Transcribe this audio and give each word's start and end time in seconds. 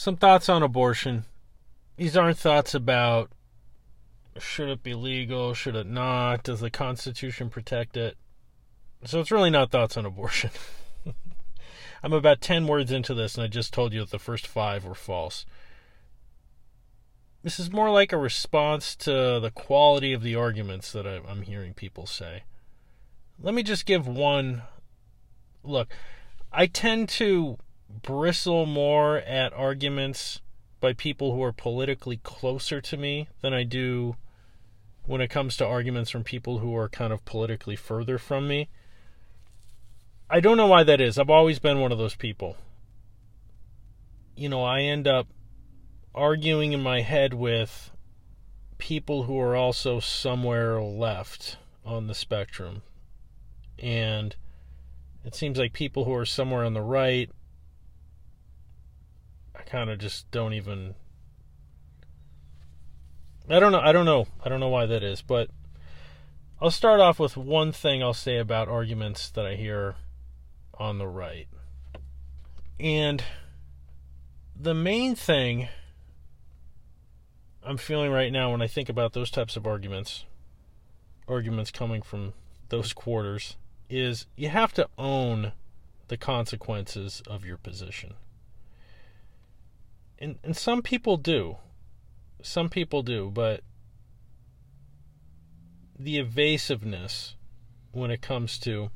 some 0.00 0.16
thoughts 0.16 0.48
on 0.48 0.62
abortion. 0.62 1.26
These 1.98 2.16
aren't 2.16 2.38
thoughts 2.38 2.74
about 2.74 3.30
should 4.38 4.70
it 4.70 4.82
be 4.82 4.94
legal, 4.94 5.52
should 5.52 5.76
it 5.76 5.86
not, 5.86 6.42
does 6.42 6.60
the 6.60 6.70
Constitution 6.70 7.50
protect 7.50 7.98
it? 7.98 8.16
So 9.04 9.20
it's 9.20 9.30
really 9.30 9.50
not 9.50 9.70
thoughts 9.70 9.98
on 9.98 10.06
abortion. 10.06 10.52
I'm 12.02 12.14
about 12.14 12.40
10 12.40 12.66
words 12.66 12.90
into 12.90 13.12
this, 13.12 13.34
and 13.34 13.44
I 13.44 13.48
just 13.48 13.74
told 13.74 13.92
you 13.92 14.00
that 14.00 14.10
the 14.10 14.18
first 14.18 14.46
five 14.46 14.86
were 14.86 14.94
false. 14.94 15.44
This 17.42 17.60
is 17.60 17.70
more 17.70 17.90
like 17.90 18.10
a 18.10 18.16
response 18.16 18.96
to 18.96 19.38
the 19.38 19.52
quality 19.54 20.14
of 20.14 20.22
the 20.22 20.34
arguments 20.34 20.92
that 20.92 21.06
I'm 21.06 21.42
hearing 21.42 21.74
people 21.74 22.06
say. 22.06 22.44
Let 23.38 23.52
me 23.52 23.62
just 23.62 23.84
give 23.84 24.08
one 24.08 24.62
look. 25.62 25.88
I 26.50 26.68
tend 26.68 27.10
to 27.10 27.58
bristle 28.02 28.66
more 28.66 29.18
at 29.18 29.52
arguments 29.52 30.40
by 30.80 30.92
people 30.92 31.34
who 31.34 31.42
are 31.42 31.52
politically 31.52 32.18
closer 32.22 32.80
to 32.80 32.96
me 32.96 33.28
than 33.42 33.52
I 33.52 33.64
do 33.64 34.16
when 35.04 35.20
it 35.20 35.28
comes 35.28 35.56
to 35.56 35.66
arguments 35.66 36.10
from 36.10 36.24
people 36.24 36.58
who 36.58 36.74
are 36.76 36.88
kind 36.88 37.12
of 37.12 37.24
politically 37.24 37.76
further 37.76 38.18
from 38.18 38.48
me. 38.48 38.68
I 40.28 40.40
don't 40.40 40.56
know 40.56 40.68
why 40.68 40.84
that 40.84 41.00
is. 41.00 41.18
I've 41.18 41.30
always 41.30 41.58
been 41.58 41.80
one 41.80 41.92
of 41.92 41.98
those 41.98 42.14
people. 42.14 42.56
You 44.36 44.48
know, 44.48 44.62
I 44.62 44.82
end 44.82 45.08
up 45.08 45.26
arguing 46.14 46.72
in 46.72 46.80
my 46.80 47.02
head 47.02 47.34
with 47.34 47.90
people 48.78 49.24
who 49.24 49.38
are 49.38 49.56
also 49.56 50.00
somewhere 50.00 50.80
left 50.80 51.56
on 51.84 52.06
the 52.06 52.14
spectrum. 52.14 52.82
And 53.78 54.36
it 55.24 55.34
seems 55.34 55.58
like 55.58 55.72
people 55.72 56.04
who 56.04 56.14
are 56.14 56.26
somewhere 56.26 56.64
on 56.64 56.74
the 56.74 56.80
right 56.80 57.30
I 59.60 59.62
kind 59.68 59.90
of 59.90 59.98
just 59.98 60.30
don't 60.30 60.54
even 60.54 60.94
I 63.48 63.60
don't 63.60 63.72
know 63.72 63.80
I 63.80 63.92
don't 63.92 64.06
know. 64.06 64.26
I 64.42 64.48
don't 64.48 64.60
know 64.60 64.68
why 64.68 64.86
that 64.86 65.02
is, 65.02 65.20
but 65.20 65.50
I'll 66.62 66.70
start 66.70 67.00
off 67.00 67.18
with 67.18 67.36
one 67.36 67.70
thing 67.70 68.02
I'll 68.02 68.14
say 68.14 68.38
about 68.38 68.68
arguments 68.68 69.28
that 69.30 69.46
I 69.46 69.56
hear 69.56 69.96
on 70.74 70.96
the 70.96 71.06
right. 71.06 71.46
And 72.78 73.22
the 74.58 74.72
main 74.72 75.14
thing 75.14 75.68
I'm 77.62 77.76
feeling 77.76 78.10
right 78.10 78.32
now 78.32 78.52
when 78.52 78.62
I 78.62 78.66
think 78.66 78.88
about 78.88 79.12
those 79.12 79.30
types 79.30 79.56
of 79.56 79.66
arguments, 79.66 80.24
arguments 81.28 81.70
coming 81.70 82.00
from 82.00 82.32
those 82.70 82.94
quarters, 82.94 83.56
is 83.90 84.26
you 84.36 84.48
have 84.48 84.72
to 84.74 84.88
own 84.96 85.52
the 86.08 86.16
consequences 86.16 87.22
of 87.26 87.44
your 87.44 87.58
position. 87.58 88.14
And 90.20 90.38
and 90.44 90.56
some 90.56 90.82
people 90.82 91.16
do. 91.16 91.56
Some 92.42 92.68
people 92.68 93.02
do, 93.02 93.30
but 93.32 93.62
the 95.98 96.18
evasiveness 96.18 97.34
when 97.92 98.10
it 98.10 98.22
comes 98.22 98.58
to 98.58 98.90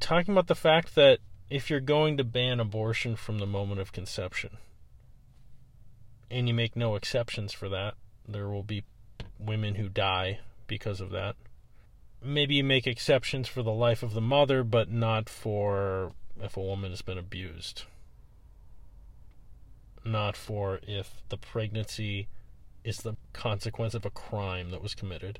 talking 0.00 0.32
about 0.32 0.46
the 0.46 0.54
fact 0.54 0.94
that 0.94 1.18
if 1.50 1.68
you're 1.68 1.80
going 1.80 2.16
to 2.16 2.24
ban 2.24 2.60
abortion 2.60 3.16
from 3.16 3.38
the 3.38 3.46
moment 3.46 3.80
of 3.80 3.92
conception 3.92 4.56
and 6.30 6.48
you 6.48 6.54
make 6.54 6.76
no 6.76 6.94
exceptions 6.94 7.52
for 7.52 7.68
that, 7.68 7.94
there 8.26 8.48
will 8.48 8.62
be 8.62 8.84
women 9.38 9.74
who 9.74 9.88
die 9.88 10.38
because 10.66 11.00
of 11.00 11.10
that 11.10 11.36
maybe 12.22 12.56
you 12.56 12.64
make 12.64 12.86
exceptions 12.86 13.48
for 13.48 13.62
the 13.62 13.72
life 13.72 14.02
of 14.02 14.14
the 14.14 14.20
mother, 14.20 14.64
but 14.64 14.90
not 14.90 15.28
for 15.28 16.12
if 16.40 16.56
a 16.56 16.62
woman 16.62 16.90
has 16.90 17.02
been 17.02 17.18
abused. 17.18 17.84
Not 20.04 20.36
for 20.36 20.80
if 20.82 21.22
the 21.28 21.36
pregnancy 21.36 22.28
is 22.84 22.98
the 22.98 23.16
consequence 23.32 23.94
of 23.94 24.04
a 24.04 24.10
crime 24.10 24.70
that 24.70 24.82
was 24.82 24.94
committed. 24.94 25.38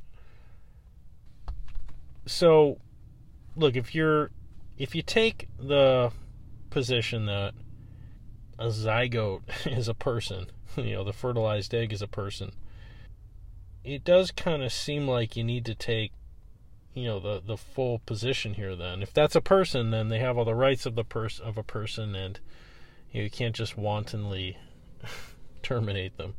So, 2.27 2.79
look, 3.57 3.77
if 3.77 3.95
you're 3.95 4.31
if 4.77 4.95
you 4.95 5.03
take 5.03 5.49
the 5.59 6.13
position 6.71 7.27
that 7.27 7.55
a 8.59 8.67
zygote 8.67 9.43
is 9.67 9.89
a 9.89 9.95
person, 9.95 10.47
you 10.77 10.93
know, 10.93 11.05
the 11.05 11.13
fertilized 11.13 11.75
egg 11.75 11.93
is 11.93 12.03
a 12.03 12.09
person, 12.09 12.53
it 13.83 14.05
does 14.05 14.31
kind 14.31 14.63
of 14.63 14.73
seem 14.73 15.09
like 15.09 15.37
you 15.37 15.45
need 15.45 15.65
to 15.65 15.75
take 15.75 16.13
you 16.95 17.05
know 17.05 17.21
the 17.21 17.41
the 17.45 17.57
full 17.57 18.01
position 18.01 18.55
here 18.55 18.75
then 18.75 19.03
if 19.03 19.13
that's 19.13 19.37
a 19.37 19.41
person 19.41 19.91
then 19.91 20.09
they 20.09 20.19
have 20.19 20.37
all 20.37 20.45
the 20.45 20.55
rights 20.55 20.85
of 20.85 20.97
the 20.97 21.05
person 21.05 21.47
of 21.47 21.57
a 21.57 21.63
person 21.63 22.15
and 22.17 22.41
you, 23.13 23.31
can't 23.31 23.55
just 23.55 23.77
wantonly 23.77 24.57
terminate 25.63 26.17
them. 26.17 26.35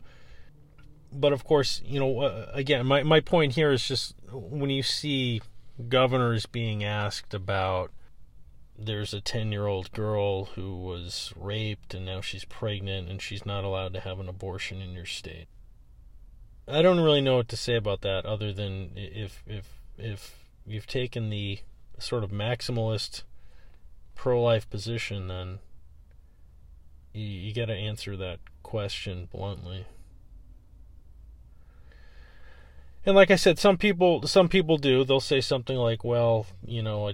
But 1.12 1.34
of 1.34 1.44
course 1.44 1.82
you 1.86 2.00
know 2.00 2.20
uh, 2.22 2.52
again 2.54 2.86
my 2.86 3.02
my 3.02 3.20
point 3.20 3.54
here 3.54 3.72
is 3.72 3.88
just 3.88 4.14
when 4.32 4.70
you 4.70 4.84
see 4.84 5.42
governors 5.88 6.46
being 6.46 6.84
asked 6.84 7.34
about 7.34 7.92
there's 8.78 9.14
a 9.14 9.22
10 9.22 9.52
year 9.52 9.66
old 9.68 9.92
girl 9.92 10.46
who 10.46 10.78
was 10.78 11.34
raped 11.36 11.94
and 11.94 12.06
now 12.06 12.22
she's 12.22 12.46
pregnant 12.46 13.10
and 13.10 13.22
she's 13.22 13.46
not 13.46 13.64
allowed 13.64 13.94
to 13.94 14.00
have 14.00 14.20
an 14.20 14.30
abortion 14.30 14.82
in 14.82 14.94
your 14.94 15.06
state. 15.06 15.48
I 16.68 16.82
don't 16.82 17.00
really 17.00 17.22
know 17.22 17.38
what 17.38 17.50
to 17.50 17.58
say 17.58 17.76
about 17.76 18.02
that 18.02 18.26
other 18.26 18.54
than 18.54 18.92
if 18.96 19.44
if 19.48 19.80
if 19.98 20.36
you've 20.66 20.88
taken 20.88 21.30
the 21.30 21.60
sort 21.98 22.24
of 22.24 22.32
maximalist 22.32 23.24
pro-life 24.16 24.70
position, 24.70 25.28
then 25.28 25.60
you, 27.14 27.26
you 27.26 27.54
got 27.54 27.66
to 27.66 27.74
answer 27.74 28.16
that 28.18 28.40
question 28.64 29.28
bluntly. 29.32 29.86
And 33.06 33.16
like 33.16 33.32
I 33.32 33.36
said, 33.36 33.58
some 33.58 33.78
people 33.78 34.28
some 34.28 34.50
people 34.50 34.78
do. 34.78 35.04
They'll 35.04 35.20
say 35.20 35.42
something 35.42 35.78
like, 35.78 36.04
"Well, 36.04 36.46
you 36.66 36.84
know, 36.84 37.12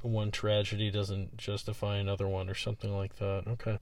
one 0.00 0.30
tragedy 0.30 0.90
doesn't 0.90 1.36
justify 1.36 1.96
another 1.96 2.26
one," 2.26 2.48
or 2.48 2.54
something 2.54 2.96
like 2.96 3.16
that. 3.16 3.44
Okay. 3.46 3.78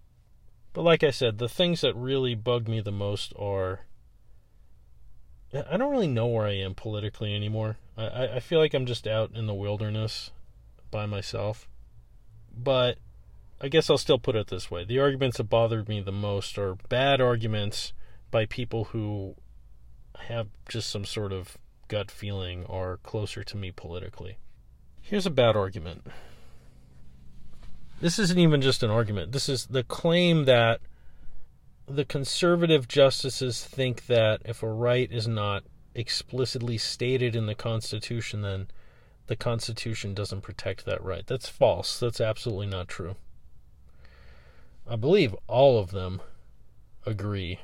But 0.72 0.82
like 0.82 1.02
I 1.02 1.10
said, 1.10 1.38
the 1.38 1.48
things 1.48 1.80
that 1.80 1.94
really 1.96 2.34
bug 2.34 2.68
me 2.68 2.80
the 2.80 2.92
most 2.92 3.32
are 3.38 3.80
I 5.52 5.76
don't 5.76 5.90
really 5.90 6.06
know 6.06 6.26
where 6.26 6.46
I 6.46 6.52
am 6.52 6.74
politically 6.74 7.34
anymore. 7.34 7.76
I, 7.96 8.36
I 8.36 8.40
feel 8.40 8.60
like 8.60 8.72
I'm 8.72 8.86
just 8.86 9.06
out 9.06 9.32
in 9.34 9.46
the 9.46 9.54
wilderness 9.54 10.30
by 10.90 11.06
myself. 11.06 11.68
But 12.56 12.98
I 13.60 13.68
guess 13.68 13.90
I'll 13.90 13.98
still 13.98 14.18
put 14.18 14.36
it 14.36 14.48
this 14.48 14.70
way. 14.70 14.84
The 14.84 14.98
arguments 14.98 15.36
that 15.36 15.44
bothered 15.44 15.88
me 15.88 16.00
the 16.00 16.12
most 16.12 16.56
are 16.56 16.76
bad 16.88 17.20
arguments 17.20 17.92
by 18.30 18.46
people 18.46 18.84
who 18.84 19.34
have 20.28 20.48
just 20.68 20.88
some 20.88 21.04
sort 21.04 21.32
of 21.32 21.58
gut 21.88 22.10
feeling 22.10 22.64
or 22.66 22.98
closer 23.02 23.42
to 23.44 23.56
me 23.56 23.70
politically. 23.70 24.38
Here's 25.02 25.26
a 25.26 25.30
bad 25.30 25.56
argument. 25.56 26.06
This 28.00 28.18
isn't 28.18 28.38
even 28.38 28.62
just 28.62 28.82
an 28.82 28.90
argument. 28.90 29.32
This 29.32 29.48
is 29.48 29.66
the 29.66 29.82
claim 29.82 30.46
that 30.46 30.80
the 31.86 32.04
conservative 32.04 32.88
justices 32.88 33.64
think 33.64 34.06
that 34.06 34.40
if 34.44 34.62
a 34.62 34.68
right 34.68 35.10
is 35.10 35.28
not 35.28 35.64
explicitly 35.94 36.78
stated 36.78 37.36
in 37.36 37.46
the 37.46 37.54
Constitution, 37.54 38.42
then 38.42 38.68
the 39.26 39.36
Constitution 39.36 40.14
doesn't 40.14 40.40
protect 40.40 40.86
that 40.86 41.02
right. 41.02 41.26
That's 41.26 41.48
false. 41.48 41.98
That's 41.98 42.20
absolutely 42.20 42.68
not 42.68 42.88
true. 42.88 43.16
I 44.90 44.96
believe 44.96 45.34
all 45.46 45.78
of 45.78 45.92
them 45.92 46.20
agree 47.06 47.60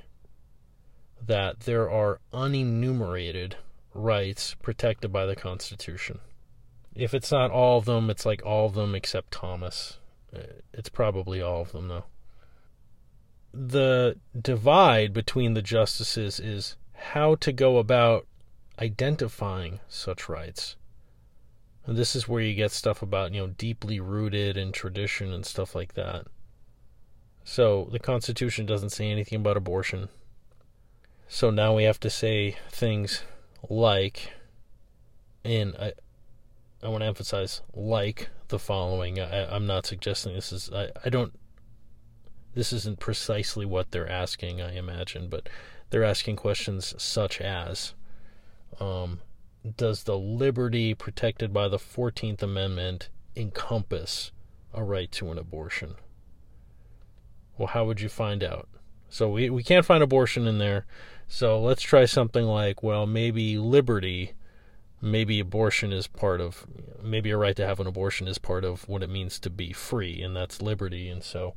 that 1.21 1.61
there 1.61 1.91
are 1.91 2.21
unenumerated 2.33 3.55
rights 3.93 4.55
protected 4.63 5.13
by 5.13 5.27
the 5.27 5.37
Constitution. 5.37 6.21
If 6.95 7.13
it's 7.13 7.33
not 7.33 7.51
all 7.51 7.79
of 7.79 7.85
them, 7.85 8.09
it's 8.09 8.25
like 8.25 8.47
all 8.47 8.67
of 8.67 8.75
them 8.75 8.95
except 8.95 9.33
Thomas. 9.33 9.99
Uh, 10.35 10.41
it's 10.73 10.89
probably 10.89 11.43
all 11.43 11.63
of 11.63 11.73
them, 11.73 11.89
though 11.89 12.05
the 13.57 14.17
divide 14.39 15.13
between 15.13 15.55
the 15.55 15.63
justices 15.63 16.39
is 16.39 16.77
how 16.93 17.35
to 17.37 17.53
go 17.53 17.79
about 17.79 18.27
identifying 18.79 19.81
such 19.89 20.29
rights. 20.29 20.77
And 21.87 21.97
this 21.97 22.15
is 22.15 22.29
where 22.29 22.43
you 22.43 22.55
get 22.55 22.73
stuff 22.73 23.01
about, 23.01 23.33
you 23.33 23.41
know, 23.41 23.47
deeply 23.47 24.01
rooted 24.01 24.57
in 24.57 24.73
tradition 24.73 25.33
and 25.33 25.47
stuff 25.47 25.75
like 25.75 25.95
that. 25.95 26.27
So 27.49 27.89
the 27.93 28.01
Constitution 28.01 28.67
doesn't 28.67 28.91
say 28.91 29.09
anything 29.09 29.37
about 29.37 29.57
abortion. 29.57 30.09
So 31.29 31.51
now 31.51 31.75
we 31.77 31.85
have 31.85 32.01
to 32.01 32.11
say 32.11 32.57
things 32.71 33.23
like, 33.71 34.33
and 35.45 35.75
I, 35.77 35.93
I 36.83 36.89
want 36.89 37.03
to 37.03 37.07
emphasize, 37.07 37.63
like 37.73 38.31
the 38.49 38.59
following. 38.59 39.21
I, 39.21 39.55
I'm 39.55 39.67
not 39.67 39.87
suggesting 39.87 40.35
this 40.35 40.53
is, 40.53 40.71
I, 40.73 40.91
I 41.05 41.09
don't 41.09 41.33
this 42.57 42.73
isn't 42.73 42.99
precisely 42.99 43.67
what 43.67 43.91
they're 43.91 44.11
asking, 44.11 44.63
I 44.63 44.75
imagine, 44.77 45.29
but 45.29 45.49
they're 45.91 46.03
asking 46.03 46.37
questions 46.37 46.95
such 46.97 47.41
as 47.41 47.95
um, 48.81 49.21
Does 49.77 50.03
the 50.05 50.19
liberty 50.19 50.95
protected 50.95 51.53
by 51.53 51.69
the 51.69 51.79
14th 51.79 52.43
Amendment 52.43 53.11
encompass 53.37 54.33
a 54.73 54.83
right 54.83 55.13
to 55.13 55.31
an 55.31 55.39
abortion? 55.39 55.97
Well, 57.59 57.69
how 57.69 57.85
would 57.85 58.01
you 58.01 58.09
find 58.09 58.45
out? 58.45 58.69
So 59.09 59.29
we, 59.29 59.51
we 59.51 59.63
can't 59.63 59.87
find 59.87 60.03
abortion 60.03 60.47
in 60.47 60.59
there. 60.59 60.87
So 61.29 61.61
let's 61.61 61.83
try 61.83 62.05
something 62.05 62.45
like, 62.45 62.83
well, 62.83 63.07
maybe 63.07 63.59
liberty, 63.59 64.33
maybe 65.01 65.41
abortion 65.41 65.93
is 65.93 66.07
part 66.07 66.41
of, 66.41 66.67
maybe 67.03 67.31
a 67.31 67.37
right 67.37 67.57
to 67.57 67.67
have 67.67 67.81
an 67.81 67.87
abortion 67.87 68.29
is 68.29 68.39
part 68.39 68.65
of 68.65 68.89
what 68.89 69.03
it 69.03 69.11
means 69.11 69.39
to 69.41 69.51
be 69.51 69.73
free, 69.73 70.23
and 70.23 70.37
that's 70.37 70.63
liberty. 70.63 71.09
And 71.09 71.23
so 71.23 71.55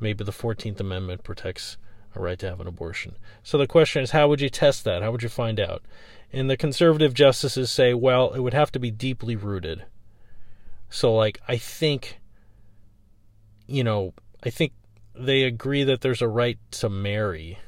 maybe 0.00 0.24
the 0.24 0.32
14th 0.32 0.80
Amendment 0.80 1.22
protects 1.22 1.76
a 2.14 2.20
right 2.20 2.38
to 2.38 2.48
have 2.48 2.60
an 2.60 2.66
abortion. 2.66 3.16
So 3.42 3.58
the 3.58 3.66
question 3.66 4.02
is, 4.02 4.10
how 4.10 4.28
would 4.28 4.40
you 4.40 4.50
test 4.50 4.84
that? 4.84 5.02
How 5.02 5.12
would 5.12 5.22
you 5.22 5.28
find 5.28 5.60
out? 5.60 5.82
And 6.32 6.50
the 6.50 6.56
conservative 6.56 7.14
justices 7.14 7.70
say, 7.70 7.94
well, 7.94 8.32
it 8.32 8.40
would 8.40 8.54
have 8.54 8.72
to 8.72 8.78
be 8.78 8.90
deeply 8.90 9.36
rooted. 9.36 9.84
So, 10.90 11.14
like, 11.14 11.40
I 11.48 11.56
think, 11.56 12.20
you 13.66 13.84
know, 13.84 14.12
I 14.42 14.50
think 14.50 14.72
they 15.14 15.42
agree 15.42 15.84
that 15.84 16.00
there's 16.00 16.22
a 16.22 16.28
right 16.28 16.58
to 16.72 16.88
marry. 16.88 17.58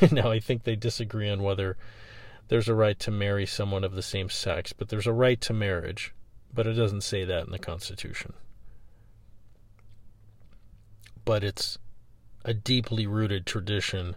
now, 0.10 0.30
I 0.30 0.40
think 0.40 0.64
they 0.64 0.76
disagree 0.76 1.28
on 1.28 1.42
whether 1.42 1.76
there's 2.48 2.68
a 2.68 2.74
right 2.74 2.98
to 3.00 3.10
marry 3.10 3.46
someone 3.46 3.84
of 3.84 3.94
the 3.94 4.02
same 4.02 4.28
sex, 4.28 4.72
but 4.72 4.88
there's 4.88 5.06
a 5.06 5.12
right 5.12 5.40
to 5.42 5.52
marriage. 5.52 6.14
But 6.52 6.66
it 6.66 6.74
doesn't 6.74 7.02
say 7.02 7.24
that 7.24 7.46
in 7.46 7.52
the 7.52 7.58
Constitution. 7.58 8.34
But 11.24 11.42
it's 11.42 11.78
a 12.44 12.52
deeply 12.52 13.06
rooted 13.06 13.46
tradition 13.46 14.16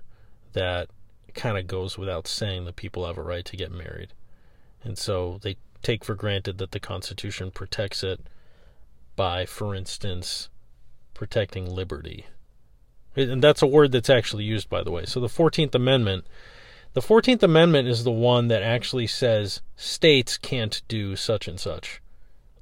that 0.53 0.89
kind 1.33 1.57
of 1.57 1.67
goes 1.67 1.97
without 1.97 2.27
saying 2.27 2.65
that 2.65 2.75
people 2.75 3.05
have 3.05 3.17
a 3.17 3.23
right 3.23 3.45
to 3.45 3.57
get 3.57 3.71
married. 3.71 4.13
And 4.83 4.97
so 4.97 5.39
they 5.41 5.57
take 5.81 6.03
for 6.03 6.15
granted 6.15 6.57
that 6.57 6.71
the 6.71 6.79
Constitution 6.79 7.51
protects 7.51 8.03
it 8.03 8.21
by, 9.15 9.45
for 9.45 9.75
instance, 9.75 10.49
protecting 11.15 11.67
liberty. 11.67 12.27
And 13.15 13.41
that's 13.41 13.63
a 13.63 13.67
word 13.67 13.91
that's 13.91 14.09
actually 14.09 14.43
used, 14.43 14.69
by 14.69 14.83
the 14.83 14.91
way. 14.91 15.05
So 15.05 15.19
the 15.19 15.27
14th 15.27 15.73
Amendment. 15.73 16.27
The 16.93 17.01
14th 17.01 17.41
Amendment 17.41 17.87
is 17.87 18.03
the 18.03 18.11
one 18.11 18.47
that 18.49 18.61
actually 18.61 19.07
says 19.07 19.61
states 19.75 20.37
can't 20.37 20.81
do 20.87 21.15
such 21.15 21.47
and 21.47 21.59
such. 21.59 22.01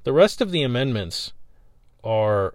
The 0.04 0.12
rest 0.12 0.40
of 0.40 0.50
the 0.50 0.62
amendments 0.62 1.32
are 2.02 2.54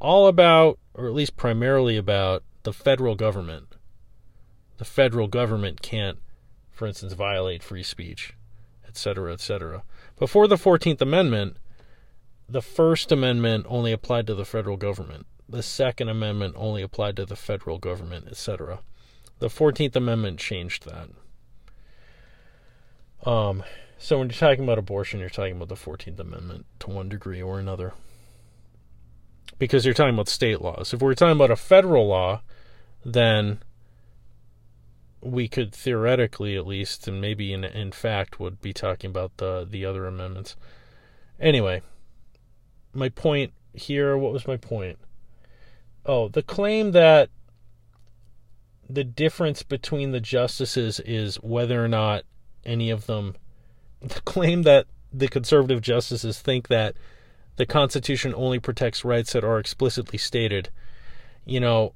all 0.00 0.26
about, 0.26 0.78
or 0.94 1.06
at 1.06 1.14
least 1.14 1.36
primarily 1.36 1.96
about, 1.96 2.42
the 2.62 2.72
federal 2.72 3.14
government. 3.14 3.76
The 4.78 4.84
federal 4.84 5.28
government 5.28 5.82
can't, 5.82 6.18
for 6.70 6.86
instance, 6.86 7.12
violate 7.12 7.62
free 7.62 7.82
speech, 7.82 8.34
etc., 8.86 9.32
etc. 9.32 9.82
Before 10.18 10.46
the 10.46 10.56
14th 10.56 11.00
Amendment, 11.00 11.56
the 12.48 12.62
First 12.62 13.12
Amendment 13.12 13.66
only 13.68 13.92
applied 13.92 14.26
to 14.26 14.34
the 14.34 14.44
federal 14.44 14.76
government. 14.76 15.26
The 15.50 15.62
Second 15.64 16.08
Amendment 16.08 16.54
only 16.56 16.80
applied 16.80 17.16
to 17.16 17.26
the 17.26 17.34
federal 17.34 17.78
government, 17.78 18.28
etc. 18.28 18.80
The 19.40 19.48
14th 19.48 19.96
Amendment 19.96 20.38
changed 20.38 20.86
that. 20.86 21.08
Um, 23.28 23.64
so 23.98 24.18
when 24.18 24.28
you're 24.28 24.38
talking 24.38 24.62
about 24.62 24.78
abortion, 24.78 25.18
you're 25.18 25.28
talking 25.28 25.56
about 25.56 25.68
the 25.68 25.74
14th 25.74 26.20
Amendment 26.20 26.66
to 26.80 26.90
one 26.90 27.08
degree 27.08 27.42
or 27.42 27.58
another. 27.58 27.94
Because 29.58 29.84
you're 29.84 29.92
talking 29.92 30.14
about 30.14 30.28
state 30.28 30.62
laws. 30.62 30.94
If 30.94 31.02
we're 31.02 31.14
talking 31.14 31.32
about 31.32 31.50
a 31.50 31.56
federal 31.56 32.06
law, 32.06 32.42
then 33.04 33.60
we 35.20 35.48
could 35.48 35.74
theoretically, 35.74 36.56
at 36.56 36.66
least, 36.66 37.08
and 37.08 37.20
maybe 37.20 37.52
in 37.52 37.64
in 37.64 37.92
fact, 37.92 38.40
would 38.40 38.62
be 38.62 38.72
talking 38.72 39.10
about 39.10 39.36
the 39.36 39.66
the 39.68 39.84
other 39.84 40.06
amendments. 40.06 40.56
Anyway, 41.38 41.82
my 42.94 43.08
point 43.08 43.52
here. 43.74 44.16
What 44.16 44.32
was 44.32 44.46
my 44.46 44.56
point? 44.56 44.98
Oh, 46.06 46.28
the 46.28 46.42
claim 46.42 46.92
that 46.92 47.30
the 48.88 49.04
difference 49.04 49.62
between 49.62 50.12
the 50.12 50.20
justices 50.20 51.00
is 51.00 51.36
whether 51.36 51.84
or 51.84 51.88
not 51.88 52.24
any 52.64 52.90
of 52.90 53.06
them. 53.06 53.36
The 54.00 54.20
claim 54.22 54.62
that 54.62 54.86
the 55.12 55.28
conservative 55.28 55.82
justices 55.82 56.40
think 56.40 56.68
that 56.68 56.96
the 57.56 57.66
Constitution 57.66 58.34
only 58.34 58.58
protects 58.58 59.04
rights 59.04 59.32
that 59.34 59.44
are 59.44 59.58
explicitly 59.58 60.18
stated. 60.18 60.70
You 61.44 61.60
know, 61.60 61.92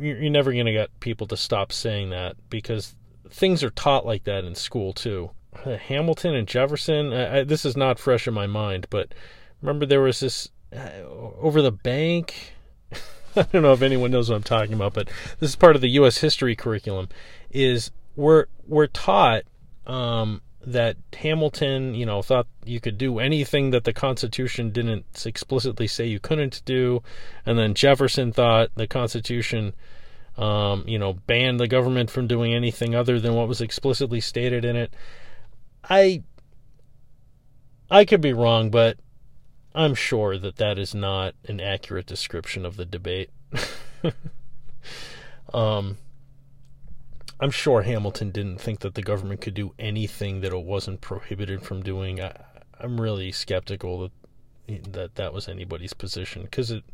you're 0.00 0.30
never 0.30 0.52
going 0.52 0.66
to 0.66 0.72
get 0.72 0.98
people 1.00 1.26
to 1.26 1.36
stop 1.36 1.72
saying 1.72 2.10
that 2.10 2.36
because 2.48 2.94
things 3.28 3.62
are 3.62 3.70
taught 3.70 4.06
like 4.06 4.24
that 4.24 4.44
in 4.44 4.54
school 4.54 4.92
too. 4.92 5.30
Hamilton 5.64 6.34
and 6.34 6.48
Jefferson, 6.48 7.12
I, 7.12 7.44
this 7.44 7.64
is 7.64 7.76
not 7.76 7.98
fresh 7.98 8.26
in 8.26 8.34
my 8.34 8.46
mind, 8.46 8.86
but 8.88 9.12
remember 9.60 9.84
there 9.84 10.00
was 10.00 10.20
this 10.20 10.48
uh, 10.74 11.02
over 11.38 11.60
the 11.60 11.72
bank. 11.72 12.54
I 13.36 13.42
don't 13.44 13.62
know 13.62 13.72
if 13.72 13.82
anyone 13.82 14.10
knows 14.10 14.28
what 14.28 14.36
I'm 14.36 14.42
talking 14.42 14.74
about, 14.74 14.94
but 14.94 15.08
this 15.38 15.50
is 15.50 15.56
part 15.56 15.76
of 15.76 15.82
the 15.82 15.90
U.S. 15.90 16.18
history 16.18 16.54
curriculum. 16.54 17.08
Is 17.50 17.90
we're 18.16 18.46
we're 18.66 18.86
taught 18.86 19.44
um, 19.86 20.42
that 20.66 20.96
Hamilton, 21.14 21.94
you 21.94 22.06
know, 22.06 22.22
thought 22.22 22.46
you 22.64 22.80
could 22.80 22.98
do 22.98 23.18
anything 23.18 23.70
that 23.70 23.84
the 23.84 23.92
Constitution 23.92 24.70
didn't 24.70 25.04
explicitly 25.24 25.86
say 25.86 26.06
you 26.06 26.20
couldn't 26.20 26.62
do, 26.64 27.02
and 27.46 27.58
then 27.58 27.74
Jefferson 27.74 28.32
thought 28.32 28.70
the 28.74 28.86
Constitution, 28.86 29.72
um, 30.36 30.84
you 30.86 30.98
know, 30.98 31.14
banned 31.14 31.58
the 31.58 31.68
government 31.68 32.10
from 32.10 32.26
doing 32.26 32.54
anything 32.54 32.94
other 32.94 33.18
than 33.18 33.34
what 33.34 33.48
was 33.48 33.60
explicitly 33.60 34.20
stated 34.20 34.64
in 34.64 34.76
it. 34.76 34.94
I, 35.88 36.22
I 37.90 38.04
could 38.04 38.20
be 38.20 38.32
wrong, 38.32 38.70
but 38.70 38.98
I'm 39.74 39.94
sure 39.94 40.36
that 40.38 40.56
that 40.56 40.78
is 40.78 40.94
not 40.94 41.34
an 41.46 41.60
accurate 41.60 42.06
description 42.06 42.66
of 42.66 42.76
the 42.76 42.84
debate. 42.84 43.30
um, 45.54 45.96
I'm 47.40 47.50
sure 47.50 47.82
Hamilton 47.82 48.30
didn't 48.30 48.60
think 48.60 48.80
that 48.80 48.94
the 48.94 49.02
government 49.02 49.40
could 49.40 49.54
do 49.54 49.74
anything 49.78 50.40
that 50.42 50.52
it 50.52 50.64
wasn't 50.64 51.00
prohibited 51.00 51.62
from 51.62 51.82
doing. 51.82 52.20
I, 52.20 52.36
am 52.80 53.00
really 53.00 53.32
skeptical 53.32 54.00
that 54.00 54.12
that 54.92 55.16
that 55.16 55.34
was 55.34 55.48
anybody's 55.48 55.92
position 55.92 56.42
because 56.42 56.70
it 56.70 56.84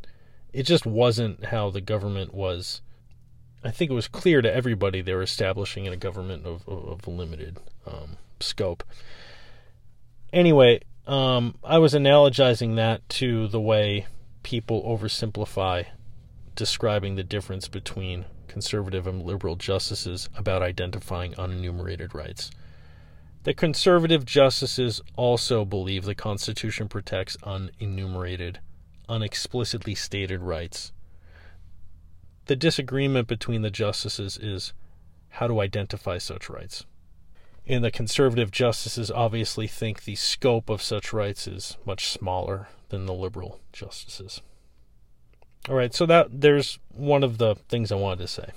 it 0.52 0.62
just 0.62 0.86
wasn't 0.86 1.46
how 1.46 1.70
the 1.70 1.80
government 1.80 2.32
was. 2.32 2.80
I 3.62 3.70
think 3.70 3.90
it 3.90 3.94
was 3.94 4.08
clear 4.08 4.40
to 4.40 4.52
everybody 4.52 5.00
they 5.00 5.14
were 5.14 5.22
establishing 5.22 5.86
a 5.88 5.96
government 5.96 6.46
of, 6.46 6.66
of, 6.68 6.84
of 6.88 7.08
limited 7.08 7.58
um, 7.86 8.16
scope. 8.40 8.84
Anyway, 10.32 10.80
um, 11.08 11.56
I 11.64 11.78
was 11.78 11.94
analogizing 11.94 12.76
that 12.76 13.08
to 13.10 13.48
the 13.48 13.60
way 13.60 14.06
people 14.42 14.82
oversimplify 14.84 15.86
describing 16.54 17.14
the 17.14 17.24
difference 17.24 17.66
between 17.66 18.26
conservative 18.46 19.06
and 19.06 19.24
liberal 19.24 19.56
justices 19.56 20.28
about 20.36 20.62
identifying 20.62 21.32
unenumerated 21.34 22.12
rights. 22.12 22.50
The 23.44 23.54
conservative 23.54 24.24
justices 24.26 25.00
also 25.16 25.64
believe 25.64 26.04
the 26.04 26.14
Constitution 26.14 26.88
protects 26.88 27.36
unenumerated, 27.38 28.56
unexplicitly 29.08 29.96
stated 29.96 30.40
rights. 30.42 30.92
The 32.46 32.56
disagreement 32.56 33.28
between 33.28 33.62
the 33.62 33.70
justices 33.70 34.36
is 34.36 34.72
how 35.28 35.46
to 35.46 35.60
identify 35.60 36.18
such 36.18 36.50
rights. 36.50 36.84
And 37.68 37.84
the 37.84 37.90
conservative 37.90 38.50
justices 38.50 39.10
obviously 39.10 39.66
think 39.66 40.04
the 40.04 40.14
scope 40.14 40.70
of 40.70 40.80
such 40.82 41.12
rights 41.12 41.46
is 41.46 41.76
much 41.84 42.08
smaller 42.08 42.68
than 42.88 43.04
the 43.04 43.12
liberal 43.12 43.60
justices. 43.74 44.40
All 45.68 45.74
right, 45.74 45.92
so 45.92 46.06
that 46.06 46.40
there's 46.40 46.78
one 46.88 47.22
of 47.22 47.36
the 47.36 47.54
things 47.54 47.92
I 47.92 47.96
wanted 47.96 48.20
to 48.20 48.28
say. 48.28 48.52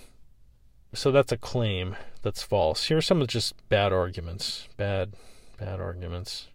So 0.93 1.11
that's 1.11 1.33
a 1.33 1.37
claim 1.37 1.97
that's 2.21 2.41
false. 2.41 2.85
Here 2.85 2.97
are 2.97 3.01
some 3.01 3.21
of 3.21 3.27
just 3.27 3.53
bad 3.67 3.91
arguments. 3.91 4.69
Bad, 4.77 5.13
bad 5.59 5.81
arguments. 5.81 6.47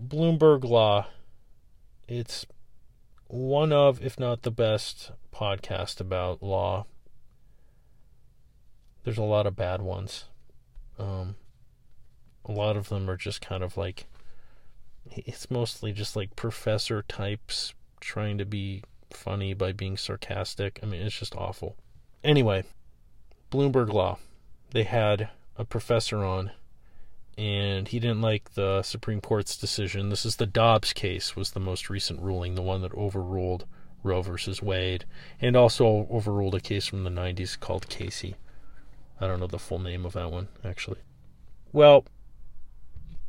Bloomberg 0.00 0.62
Law. 0.62 1.08
It's 2.06 2.46
one 3.26 3.72
of, 3.72 4.00
if 4.00 4.20
not 4.20 4.42
the 4.42 4.52
best, 4.52 5.10
podcast 5.34 6.00
about 6.00 6.40
law. 6.40 6.86
There's 9.02 9.18
a 9.18 9.22
lot 9.22 9.46
of 9.46 9.56
bad 9.56 9.82
ones. 9.82 10.26
Um, 10.98 11.36
a 12.44 12.52
lot 12.52 12.76
of 12.76 12.88
them 12.88 13.08
are 13.08 13.16
just 13.16 13.40
kind 13.40 13.62
of 13.62 13.76
like 13.76 14.06
it's 15.10 15.50
mostly 15.50 15.92
just 15.92 16.16
like 16.16 16.36
professor 16.36 17.02
types 17.02 17.74
trying 18.00 18.38
to 18.38 18.44
be 18.44 18.82
funny 19.10 19.54
by 19.54 19.72
being 19.72 19.96
sarcastic. 19.96 20.80
I 20.82 20.86
mean, 20.86 21.02
it's 21.02 21.18
just 21.18 21.36
awful. 21.36 21.76
Anyway, 22.22 22.64
Bloomberg 23.50 23.92
Law. 23.92 24.18
They 24.70 24.84
had 24.84 25.28
a 25.56 25.64
professor 25.64 26.24
on 26.24 26.50
and 27.36 27.88
he 27.88 27.98
didn't 27.98 28.22
like 28.22 28.54
the 28.54 28.82
Supreme 28.82 29.20
Court's 29.20 29.56
decision. 29.56 30.08
This 30.08 30.24
is 30.24 30.36
the 30.36 30.46
Dobbs 30.46 30.92
case 30.92 31.34
was 31.34 31.50
the 31.50 31.60
most 31.60 31.90
recent 31.90 32.20
ruling, 32.20 32.54
the 32.54 32.62
one 32.62 32.82
that 32.82 32.94
overruled 32.94 33.66
Roe 34.02 34.22
versus 34.22 34.62
Wade 34.62 35.04
and 35.40 35.56
also 35.56 36.06
overruled 36.10 36.54
a 36.54 36.60
case 36.60 36.86
from 36.86 37.04
the 37.04 37.10
90s 37.10 37.58
called 37.58 37.88
Casey. 37.88 38.36
I 39.20 39.26
don't 39.26 39.40
know 39.40 39.46
the 39.46 39.58
full 39.58 39.78
name 39.78 40.04
of 40.04 40.12
that 40.14 40.30
one 40.30 40.48
actually. 40.64 40.98
Well, 41.72 42.04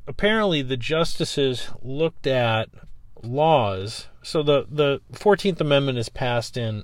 apparently 0.08 0.62
the 0.62 0.78
justices 0.78 1.70
looked 1.82 2.28
at 2.28 2.70
laws. 3.24 4.08
So 4.24 4.44
the 4.44 4.66
the 4.70 5.02
Fourteenth 5.12 5.60
Amendment 5.62 5.98
is 5.98 6.10
passed 6.10 6.58
in. 6.58 6.84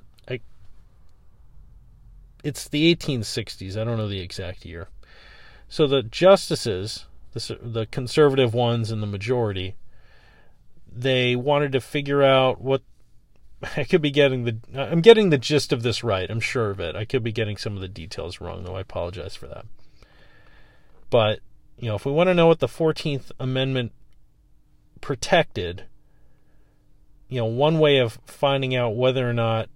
It's 2.44 2.66
the 2.66 2.92
1860s. 2.92 3.76
I 3.76 3.84
don't 3.84 3.96
know 3.96 4.08
the 4.08 4.20
exact 4.20 4.64
year. 4.64 4.88
So 5.68 5.86
the 5.86 6.02
justices, 6.02 7.06
the 7.32 7.58
the 7.62 7.86
conservative 7.86 8.52
ones 8.52 8.90
in 8.90 9.00
the 9.00 9.06
majority, 9.06 9.76
they 10.90 11.36
wanted 11.36 11.72
to 11.72 11.80
figure 11.80 12.22
out 12.22 12.60
what 12.60 12.82
I 13.76 13.84
could 13.84 14.02
be 14.02 14.10
getting 14.10 14.44
the 14.44 14.58
I'm 14.74 15.00
getting 15.00 15.30
the 15.30 15.38
gist 15.38 15.72
of 15.72 15.82
this 15.82 16.02
right. 16.02 16.30
I'm 16.30 16.40
sure 16.40 16.70
of 16.70 16.80
it. 16.80 16.96
I 16.96 17.04
could 17.04 17.22
be 17.22 17.32
getting 17.32 17.56
some 17.56 17.74
of 17.74 17.80
the 17.80 17.88
details 17.88 18.40
wrong 18.40 18.64
though. 18.64 18.76
I 18.76 18.80
apologize 18.80 19.36
for 19.36 19.46
that. 19.46 19.66
But, 21.12 21.40
you 21.76 21.88
know, 21.88 21.94
if 21.94 22.06
we 22.06 22.12
want 22.12 22.28
to 22.28 22.34
know 22.34 22.46
what 22.46 22.60
the 22.60 22.66
14th 22.66 23.32
Amendment 23.38 23.92
protected, 25.02 25.84
you 27.28 27.38
know, 27.38 27.44
one 27.44 27.78
way 27.78 27.98
of 27.98 28.18
finding 28.24 28.74
out 28.74 28.96
whether 28.96 29.28
or 29.28 29.34
not 29.34 29.68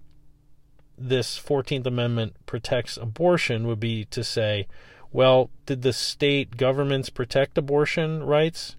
this 0.97 1.39
14th 1.39 1.85
Amendment 1.85 2.35
protects 2.47 2.97
abortion 2.97 3.67
would 3.67 3.79
be 3.79 4.05
to 4.05 4.23
say, 4.23 4.67
well, 5.11 5.51
did 5.67 5.83
the 5.83 5.93
state 5.93 6.57
governments 6.57 7.11
protect 7.11 7.55
abortion 7.55 8.23
rights 8.23 8.75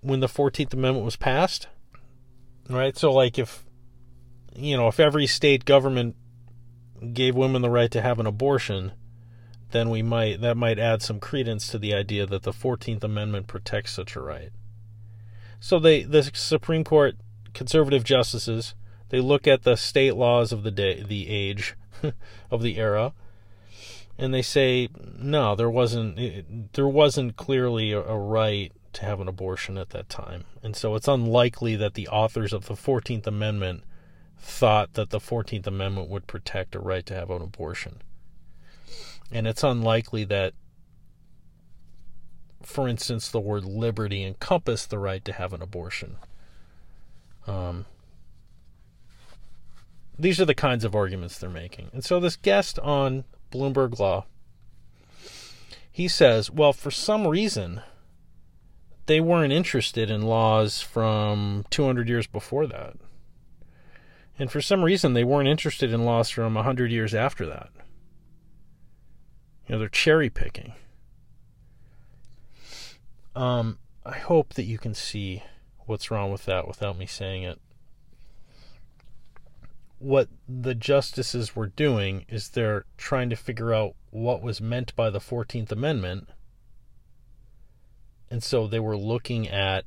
when 0.00 0.20
the 0.20 0.28
14th 0.28 0.72
Amendment 0.72 1.04
was 1.04 1.16
passed? 1.16 1.68
Right? 2.70 2.96
So, 2.96 3.12
like, 3.12 3.38
if, 3.38 3.66
you 4.54 4.76
know, 4.76 4.88
if 4.88 5.00
every 5.00 5.26
state 5.26 5.64
government 5.64 6.16
gave 7.12 7.34
women 7.34 7.62
the 7.62 7.70
right 7.70 7.90
to 7.90 8.02
have 8.02 8.20
an 8.20 8.26
abortion, 8.26 8.92
then 9.70 9.90
we 9.90 10.02
might, 10.02 10.40
that 10.40 10.56
might 10.56 10.78
add 10.78 11.02
some 11.02 11.20
credence 11.20 11.68
to 11.68 11.78
the 11.78 11.94
idea 11.94 12.26
that 12.26 12.42
the 12.42 12.52
14th 12.52 13.04
Amendment 13.04 13.46
protects 13.46 13.92
such 13.92 14.16
a 14.16 14.20
right. 14.20 14.50
So, 15.60 15.78
they, 15.78 16.02
the 16.02 16.30
Supreme 16.34 16.84
Court 16.84 17.16
conservative 17.52 18.04
justices. 18.04 18.74
They 19.08 19.20
look 19.20 19.46
at 19.46 19.62
the 19.62 19.76
state 19.76 20.14
laws 20.14 20.52
of 20.52 20.62
the 20.62 20.70
day, 20.70 21.02
the 21.02 21.28
age, 21.28 21.74
of 22.50 22.62
the 22.62 22.78
era, 22.78 23.12
and 24.18 24.32
they 24.34 24.42
say, 24.42 24.88
no, 25.18 25.54
there 25.54 25.70
wasn't. 25.70 26.72
There 26.74 26.88
wasn't 26.88 27.36
clearly 27.36 27.92
a, 27.92 28.00
a 28.00 28.18
right 28.18 28.72
to 28.92 29.04
have 29.04 29.20
an 29.20 29.28
abortion 29.28 29.78
at 29.78 29.90
that 29.90 30.08
time, 30.08 30.44
and 30.62 30.76
so 30.76 30.94
it's 30.94 31.08
unlikely 31.08 31.76
that 31.76 31.94
the 31.94 32.08
authors 32.08 32.52
of 32.52 32.66
the 32.66 32.76
Fourteenth 32.76 33.26
Amendment 33.26 33.82
thought 34.40 34.94
that 34.94 35.10
the 35.10 35.20
Fourteenth 35.20 35.66
Amendment 35.66 36.08
would 36.08 36.26
protect 36.26 36.74
a 36.74 36.80
right 36.80 37.04
to 37.06 37.14
have 37.14 37.30
an 37.30 37.42
abortion, 37.42 38.02
and 39.30 39.46
it's 39.46 39.62
unlikely 39.62 40.24
that 40.24 40.54
for 42.62 42.88
instance, 42.88 43.28
the 43.28 43.40
word 43.40 43.64
liberty 43.64 44.22
encompassed 44.22 44.90
the 44.90 44.98
right 44.98 45.24
to 45.24 45.32
have 45.32 45.52
an 45.52 45.62
abortion. 45.62 46.16
Um, 47.46 47.86
these 50.18 50.40
are 50.40 50.44
the 50.44 50.54
kinds 50.54 50.84
of 50.84 50.94
arguments 50.94 51.38
they're 51.38 51.48
making. 51.48 51.90
And 51.92 52.04
so 52.04 52.20
this 52.20 52.36
guest 52.36 52.78
on 52.78 53.24
Bloomberg 53.50 53.98
Law, 53.98 54.26
he 55.90 56.06
says, 56.06 56.50
well, 56.50 56.72
for 56.72 56.90
some 56.90 57.26
reason, 57.26 57.80
they 59.06 59.20
weren't 59.20 59.52
interested 59.52 60.10
in 60.10 60.22
laws 60.22 60.82
from 60.82 61.64
200 61.70 62.08
years 62.08 62.26
before 62.26 62.66
that. 62.66 62.96
And 64.40 64.50
for 64.50 64.62
some 64.62 64.82
reason, 64.82 65.12
they 65.12 65.22
weren't 65.22 65.48
interested 65.48 65.92
in 65.92 66.06
laws 66.06 66.30
from 66.30 66.54
100 66.54 66.90
years 66.90 67.14
after 67.14 67.44
that. 67.44 67.68
You 69.66 69.74
know, 69.74 69.78
they're 69.80 69.90
cherry 69.90 70.30
picking. 70.30 70.72
Um, 73.36 73.78
I 74.06 74.16
hope 74.16 74.54
that 74.54 74.64
you 74.64 74.78
can 74.78 74.94
see 74.94 75.42
what's 75.80 76.10
wrong 76.10 76.32
with 76.32 76.46
that 76.46 76.66
without 76.66 76.96
me 76.96 77.04
saying 77.04 77.42
it. 77.42 77.60
What 79.98 80.28
the 80.48 80.74
justices 80.74 81.54
were 81.54 81.66
doing 81.66 82.24
is 82.26 82.48
they're 82.48 82.86
trying 82.96 83.28
to 83.28 83.36
figure 83.36 83.74
out 83.74 83.94
what 84.08 84.42
was 84.42 84.58
meant 84.58 84.96
by 84.96 85.10
the 85.10 85.20
14th 85.20 85.70
Amendment. 85.70 86.28
And 88.30 88.42
so 88.42 88.66
they 88.66 88.80
were 88.80 88.96
looking 88.96 89.46
at 89.48 89.84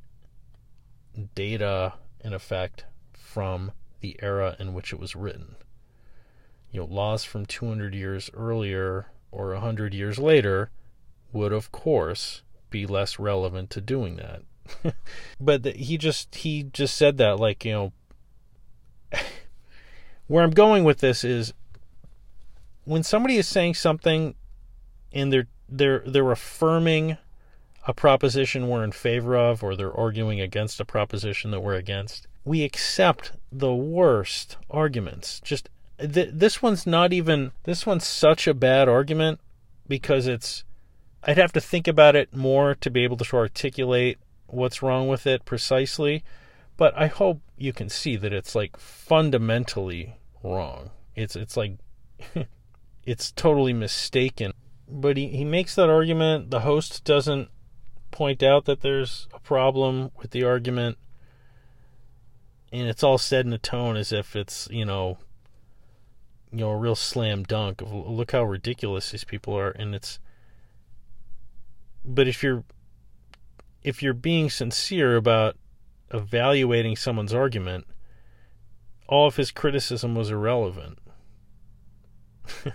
data, 1.33 1.93
in 2.24 2.33
effect, 2.33 2.86
from 3.13 3.72
the 4.03 4.19
era 4.22 4.55
in 4.60 4.74
which 4.74 4.93
it 4.93 5.00
was 5.00 5.15
written. 5.15 5.55
You 6.72 6.81
know, 6.81 6.86
laws 6.86 7.24
from 7.24 7.45
200 7.45 7.95
years 7.95 8.29
earlier 8.33 9.07
or 9.31 9.53
100 9.53 9.93
years 9.93 10.19
later 10.19 10.69
would, 11.31 11.53
of 11.53 11.72
course, 11.72 12.43
be 12.69 12.86
less 12.86 13.17
relevant 13.17 13.69
to 13.72 13.81
doing 13.81 14.17
that. 14.17 14.43
but 15.39 15.63
the, 15.63 15.72
he 15.72 15.98
just 15.98 16.36
he 16.36 16.63
just 16.63 16.95
said 16.95 17.17
that 17.17 17.38
like 17.38 17.65
you 17.65 17.72
know 17.72 17.93
where 20.27 20.43
I'm 20.43 20.51
going 20.51 20.83
with 20.83 21.00
this 21.00 21.24
is 21.24 21.53
when 22.86 23.03
somebody 23.03 23.38
is 23.38 23.48
saying 23.48 23.74
something 23.75 24.36
and 25.12 25.33
they're 25.33 25.48
they're 25.67 26.03
they're 26.05 26.31
affirming 26.31 27.17
a 27.86 27.93
proposition 27.93 28.69
we're 28.69 28.86
in 28.86 28.93
favor 28.93 29.36
of 29.36 29.63
or 29.63 29.75
they're 29.75 29.95
arguing 29.95 30.39
against 30.39 30.79
a 30.79 30.86
proposition 30.86 31.51
that 31.51 31.60
we're 31.60 31.75
against 31.75 32.27
we 32.45 32.63
accept 32.63 33.31
the 33.51 33.73
worst 33.73 34.57
arguments 34.69 35.39
just 35.41 35.69
th- 36.00 36.29
this 36.33 36.62
one's 36.62 36.85
not 36.85 37.13
even 37.13 37.51
this 37.63 37.85
one's 37.85 38.05
such 38.05 38.47
a 38.47 38.53
bad 38.53 38.89
argument 38.89 39.39
because 39.88 40.27
it's 40.27 40.63
I'd 41.23 41.38
have 41.38 41.53
to 41.53 41.62
think 41.62 41.88
about 41.88 42.15
it 42.15 42.35
more 42.35 42.75
to 42.75 42.89
be 42.89 43.03
able 43.03 43.17
to 43.17 43.38
articulate 43.38 44.17
what's 44.47 44.81
wrong 44.81 45.07
with 45.07 45.25
it 45.25 45.45
precisely, 45.45 46.23
but 46.75 46.93
I 46.97 47.07
hope 47.07 47.41
you 47.57 47.71
can 47.71 47.89
see 47.89 48.15
that 48.17 48.33
it's 48.33 48.55
like 48.55 48.77
fundamentally 48.77 50.15
wrong. 50.43 50.91
It's 51.15 51.35
it's 51.35 51.55
like 51.55 51.77
it's 53.05 53.31
totally 53.31 53.73
mistaken. 53.73 54.53
But 54.88 55.15
he, 55.17 55.27
he 55.29 55.45
makes 55.45 55.75
that 55.75 55.89
argument. 55.89 56.51
The 56.51 56.62
host 56.62 57.03
doesn't 57.03 57.50
point 58.12 58.43
out 58.43 58.65
that 58.65 58.81
there's 58.81 59.27
a 59.33 59.39
problem 59.39 60.12
with 60.17 60.31
the 60.31 60.43
argument. 60.43 60.97
And 62.74 62.89
it's 62.89 63.03
all 63.03 63.18
said 63.18 63.46
in 63.46 63.53
a 63.53 63.58
tone 63.58 63.96
as 63.96 64.12
if 64.12 64.36
it's, 64.36 64.68
you 64.70 64.84
know, 64.84 65.20
you 66.51 66.60
know, 66.60 66.72
a 66.72 66.77
real 66.77 66.96
slam 66.96 67.44
dunk 67.44 67.82
of 67.82 67.94
look 67.94 68.32
how 68.32 68.44
ridiculous 68.44 69.12
these 69.12 69.24
people 69.24 69.58
are 69.58 69.70
and 69.70 69.96
it's 69.96 70.20
but 72.06 72.27
if 72.27 72.44
you're 72.44 72.63
if 73.84 74.01
you're 74.01 74.13
being 74.13 74.50
sincere 74.50 75.15
about 75.15 75.56
evaluating 76.12 76.96
someone's 76.96 77.34
argument, 77.34 77.86
all 79.08 79.27
of 79.27 79.36
his 79.36 79.51
criticism 79.51 80.15
was 80.15 80.30
irrelevant. 80.30 81.00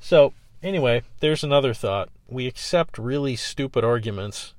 so, 0.00 0.32
anyway, 0.62 1.02
there's 1.20 1.44
another 1.44 1.72
thought. 1.72 2.08
We 2.28 2.46
accept 2.46 2.98
really 2.98 3.36
stupid 3.36 3.84
arguments 3.84 4.54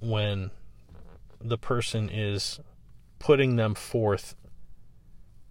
when 0.00 0.50
the 1.40 1.58
person 1.58 2.10
is 2.12 2.60
putting 3.18 3.56
them 3.56 3.74
forth 3.74 4.34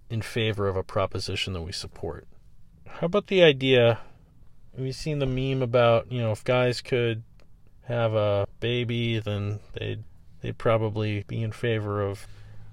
in 0.10 0.22
favor 0.22 0.68
of 0.68 0.76
a 0.76 0.84
proposition 0.84 1.54
that 1.54 1.62
we 1.62 1.72
support. 1.72 2.28
How 2.88 3.06
about 3.06 3.28
the 3.28 3.44
idea? 3.44 4.00
Have 4.76 4.86
you 4.86 4.94
seen 4.94 5.20
the 5.20 5.26
meme 5.26 5.62
about, 5.62 6.12
you 6.12 6.22
know, 6.22 6.32
if 6.32 6.44
guys 6.44 6.82
could 6.82 7.24
have 7.84 8.14
a 8.14 8.48
baby, 8.60 9.20
then 9.20 9.60
they'd 9.74 10.04
they'd 10.42 10.58
probably 10.58 11.24
be 11.28 11.42
in 11.42 11.52
favor 11.52 12.02
of 12.02 12.28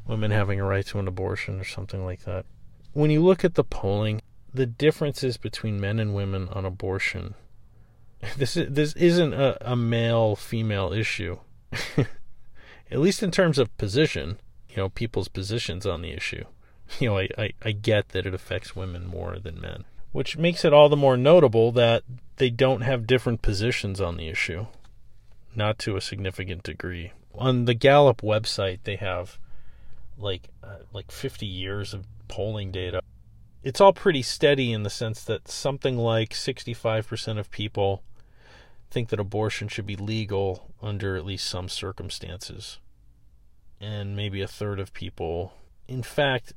women 0.07 0.31
having 0.31 0.61
a 0.61 0.65
right 0.65 0.85
to 0.87 0.99
an 0.99 1.09
abortion 1.09 1.61
or 1.61 1.65
something 1.65 2.05
like 2.05 2.25
that. 2.25 2.45
When 2.93 3.11
you 3.11 3.23
look 3.23 3.45
at 3.45 3.55
the 3.55 3.65
polling, 3.65 4.21
the 4.53 4.67
differences 4.67 5.37
between 5.37 5.81
men 5.81 5.99
and 5.99 6.15
women 6.15 6.49
on 6.51 6.65
abortion, 6.65 7.35
this 8.37 8.57
is, 8.57 8.73
this 8.73 8.93
isn't 8.95 9.33
a, 9.33 9.57
a 9.73 9.77
male 9.77 10.37
female 10.37 10.93
issue. 10.93 11.39
at 12.93 13.01
least 13.01 13.23
in 13.23 13.31
terms 13.31 13.59
of 13.59 13.75
position, 13.79 14.39
you 14.73 14.79
know, 14.79 14.89
people's 14.89 15.29
positions 15.29 15.87
on 15.87 16.03
the 16.03 16.11
issue. 16.11 16.45
You 16.99 17.09
know, 17.09 17.19
I, 17.19 17.29
I, 17.39 17.51
I 17.63 17.73
get 17.73 18.11
that 18.11 18.27
it 18.27 18.35
affects 18.35 18.77
women 18.77 19.07
more 19.07 19.39
than 19.39 19.59
men, 19.59 19.85
which 20.11 20.37
makes 20.37 20.63
it 20.63 20.75
all 20.75 20.91
the 20.91 20.97
more 20.97 21.17
notable 21.17 21.73
that 21.73 22.03
they 22.37 22.51
don't 22.51 22.83
have 22.83 23.07
different 23.07 23.41
positions 23.41 23.99
on 23.99 24.19
the 24.19 24.29
issue 24.29 24.67
not 25.55 25.79
to 25.81 25.97
a 25.97 26.01
significant 26.01 26.63
degree. 26.63 27.13
On 27.35 27.65
the 27.65 27.75
Gallup 27.75 28.23
website, 28.23 28.81
they 28.85 28.97
have 28.97 29.39
like 30.19 30.49
uh, 30.63 30.79
like 30.93 31.11
50 31.11 31.47
years 31.47 31.95
of 31.95 32.07
polling 32.29 32.71
data. 32.71 33.03
It's 33.63 33.81
all 33.81 33.93
pretty 33.93 34.23
steady 34.23 34.73
in 34.73 34.83
the 34.83 34.91
sense 34.91 35.23
that 35.25 35.49
something 35.49 35.97
like 35.97 36.31
65% 36.31 37.39
of 37.39 37.51
people 37.51 38.03
think 38.91 39.09
that 39.09 39.21
abortion 39.21 39.69
should 39.69 39.87
be 39.87 39.97
legal 39.97 40.69
under 40.83 41.17
at 41.17 41.25
least 41.25 41.47
some 41.47 41.69
circumstances. 41.69 42.79
And 43.83 44.17
maybe 44.17 44.41
a 44.41 44.49
third 44.49 44.81
of 44.81 44.95
people. 44.95 45.53
In 45.89 46.03
fact, 46.03 46.55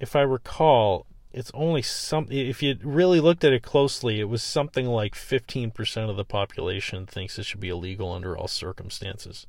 if 0.00 0.16
I 0.16 0.22
recall, 0.22 1.06
it's 1.32 1.52
only 1.52 1.82
some 1.82 2.26
if 2.30 2.62
you 2.62 2.76
really 2.82 3.20
looked 3.20 3.44
at 3.44 3.52
it 3.52 3.62
closely 3.62 4.20
it 4.20 4.28
was 4.28 4.42
something 4.42 4.86
like 4.86 5.14
15% 5.14 6.08
of 6.08 6.16
the 6.16 6.24
population 6.24 7.04
thinks 7.04 7.38
it 7.38 7.44
should 7.44 7.60
be 7.60 7.68
illegal 7.68 8.10
under 8.10 8.36
all 8.36 8.48
circumstances 8.48 9.46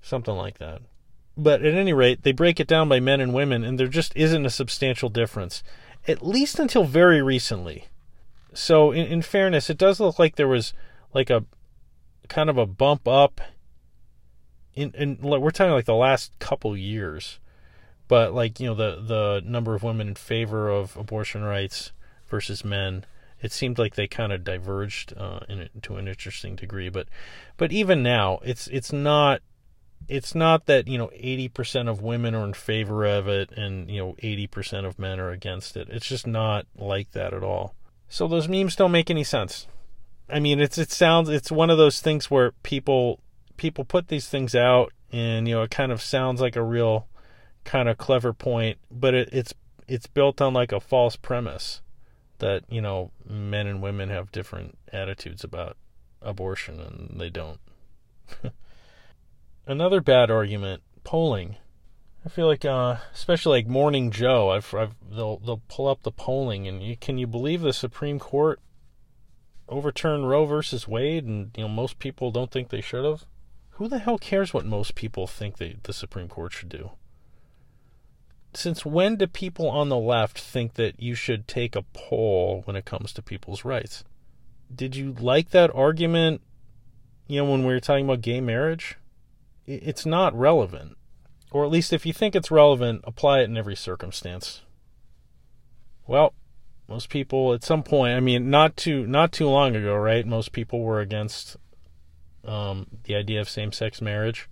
something 0.00 0.34
like 0.34 0.58
that 0.58 0.80
But 1.36 1.64
at 1.64 1.74
any 1.74 1.92
rate, 1.92 2.22
they 2.22 2.32
break 2.32 2.60
it 2.60 2.66
down 2.66 2.88
by 2.88 3.00
men 3.00 3.20
and 3.20 3.32
women, 3.32 3.64
and 3.64 3.78
there 3.78 3.88
just 3.88 4.14
isn't 4.16 4.44
a 4.44 4.50
substantial 4.50 5.08
difference, 5.08 5.62
at 6.06 6.24
least 6.24 6.58
until 6.58 6.84
very 6.84 7.22
recently. 7.22 7.86
So, 8.52 8.92
in, 8.92 9.06
in 9.06 9.22
fairness, 9.22 9.70
it 9.70 9.78
does 9.78 9.98
look 9.98 10.18
like 10.18 10.36
there 10.36 10.48
was 10.48 10.74
like 11.14 11.30
a 11.30 11.44
kind 12.28 12.50
of 12.50 12.58
a 12.58 12.66
bump 12.66 13.08
up 13.08 13.40
in, 14.74 14.92
in 14.92 15.18
we're 15.20 15.50
talking 15.50 15.72
like 15.72 15.84
the 15.84 15.94
last 15.94 16.38
couple 16.38 16.76
years 16.76 17.38
but 18.08 18.34
like 18.34 18.60
you 18.60 18.66
know 18.66 18.74
the 18.74 19.00
the 19.00 19.42
number 19.44 19.74
of 19.74 19.82
women 19.82 20.08
in 20.08 20.14
favor 20.14 20.68
of 20.68 20.96
abortion 20.96 21.42
rights 21.42 21.92
versus 22.26 22.64
men 22.64 23.04
it 23.40 23.50
seemed 23.52 23.78
like 23.78 23.96
they 23.96 24.06
kind 24.06 24.32
of 24.32 24.44
diverged 24.44 25.12
uh, 25.16 25.40
in 25.48 25.68
to 25.82 25.96
an 25.96 26.08
interesting 26.08 26.56
degree 26.56 26.88
but 26.88 27.08
but 27.56 27.72
even 27.72 28.02
now 28.02 28.38
it's 28.44 28.66
it's 28.68 28.92
not 28.92 29.40
it's 30.08 30.34
not 30.34 30.66
that 30.66 30.88
you 30.88 30.98
know 30.98 31.08
80% 31.08 31.88
of 31.88 32.02
women 32.02 32.34
are 32.34 32.44
in 32.44 32.54
favor 32.54 33.04
of 33.04 33.28
it 33.28 33.50
and 33.52 33.90
you 33.90 33.98
know 33.98 34.12
80% 34.22 34.84
of 34.84 34.98
men 34.98 35.20
are 35.20 35.30
against 35.30 35.76
it. 35.76 35.88
It's 35.90 36.06
just 36.06 36.26
not 36.26 36.66
like 36.76 37.12
that 37.12 37.32
at 37.32 37.42
all. 37.42 37.74
So 38.08 38.28
those 38.28 38.48
memes 38.48 38.76
don't 38.76 38.92
make 38.92 39.10
any 39.10 39.24
sense. 39.24 39.66
I 40.28 40.40
mean 40.40 40.60
it's 40.60 40.78
it 40.78 40.90
sounds 40.90 41.28
it's 41.28 41.52
one 41.52 41.70
of 41.70 41.78
those 41.78 42.00
things 42.00 42.30
where 42.30 42.52
people 42.62 43.20
people 43.56 43.84
put 43.84 44.08
these 44.08 44.28
things 44.28 44.54
out 44.54 44.92
and 45.10 45.46
you 45.46 45.54
know 45.54 45.62
it 45.62 45.70
kind 45.70 45.92
of 45.92 46.02
sounds 46.02 46.40
like 46.40 46.56
a 46.56 46.62
real 46.62 47.06
kind 47.64 47.88
of 47.88 47.98
clever 47.98 48.32
point 48.32 48.78
but 48.90 49.14
it, 49.14 49.28
it's 49.32 49.54
it's 49.86 50.06
built 50.06 50.40
on 50.40 50.52
like 50.52 50.72
a 50.72 50.80
false 50.80 51.16
premise 51.16 51.80
that 52.38 52.64
you 52.68 52.80
know 52.80 53.10
men 53.24 53.66
and 53.66 53.82
women 53.82 54.08
have 54.08 54.32
different 54.32 54.76
attitudes 54.92 55.44
about 55.44 55.76
abortion 56.20 56.80
and 56.80 57.20
they 57.20 57.30
don't 57.30 57.60
another 59.66 60.00
bad 60.00 60.30
argument 60.30 60.82
polling 61.04 61.56
I 62.24 62.28
feel 62.28 62.46
like, 62.46 62.64
uh, 62.64 62.96
especially 63.12 63.58
like 63.58 63.66
Morning 63.66 64.12
Joe, 64.12 64.50
I've, 64.50 64.72
I've, 64.74 64.94
they'll 65.10 65.38
they'll 65.38 65.62
pull 65.68 65.88
up 65.88 66.02
the 66.02 66.12
polling, 66.12 66.68
and 66.68 66.80
you, 66.80 66.96
can 66.96 67.18
you 67.18 67.26
believe 67.26 67.62
the 67.62 67.72
Supreme 67.72 68.20
Court 68.20 68.60
overturned 69.68 70.28
Roe 70.28 70.44
versus 70.44 70.86
Wade, 70.86 71.24
and 71.24 71.50
you 71.56 71.64
know 71.64 71.68
most 71.68 71.98
people 71.98 72.30
don't 72.30 72.52
think 72.52 72.68
they 72.68 72.80
should 72.80 73.04
have. 73.04 73.26
Who 73.82 73.88
the 73.88 73.98
hell 73.98 74.16
cares 74.16 74.54
what 74.54 74.64
most 74.64 74.94
people 74.94 75.26
think 75.26 75.56
they, 75.58 75.74
the 75.82 75.92
Supreme 75.92 76.28
Court 76.28 76.52
should 76.52 76.68
do? 76.68 76.92
Since 78.54 78.86
when 78.86 79.16
do 79.16 79.26
people 79.26 79.68
on 79.68 79.88
the 79.88 79.98
left 79.98 80.38
think 80.38 80.74
that 80.74 81.02
you 81.02 81.16
should 81.16 81.48
take 81.48 81.74
a 81.74 81.82
poll 81.92 82.62
when 82.64 82.76
it 82.76 82.84
comes 82.84 83.12
to 83.12 83.22
people's 83.22 83.64
rights? 83.64 84.04
Did 84.72 84.94
you 84.94 85.16
like 85.18 85.50
that 85.50 85.74
argument, 85.74 86.42
you 87.26 87.42
know, 87.42 87.50
when 87.50 87.66
we 87.66 87.72
were 87.72 87.80
talking 87.80 88.04
about 88.04 88.20
gay 88.20 88.40
marriage? 88.40 88.98
It's 89.66 90.06
not 90.06 90.32
relevant. 90.32 90.96
Or 91.50 91.64
at 91.64 91.70
least 91.72 91.92
if 91.92 92.06
you 92.06 92.12
think 92.12 92.36
it's 92.36 92.52
relevant, 92.52 93.00
apply 93.02 93.40
it 93.40 93.50
in 93.50 93.56
every 93.56 93.74
circumstance. 93.74 94.62
Well, 96.06 96.34
most 96.88 97.08
people 97.08 97.52
at 97.52 97.64
some 97.64 97.82
point, 97.82 98.14
I 98.14 98.20
mean, 98.20 98.48
not 98.48 98.76
too 98.76 99.08
not 99.08 99.32
too 99.32 99.48
long 99.48 99.74
ago, 99.74 99.96
right? 99.96 100.24
Most 100.24 100.52
people 100.52 100.82
were 100.82 101.00
against 101.00 101.56
um, 102.44 102.86
the 103.04 103.14
idea 103.14 103.40
of 103.40 103.48
same-sex 103.48 104.00
marriage. 104.00 104.48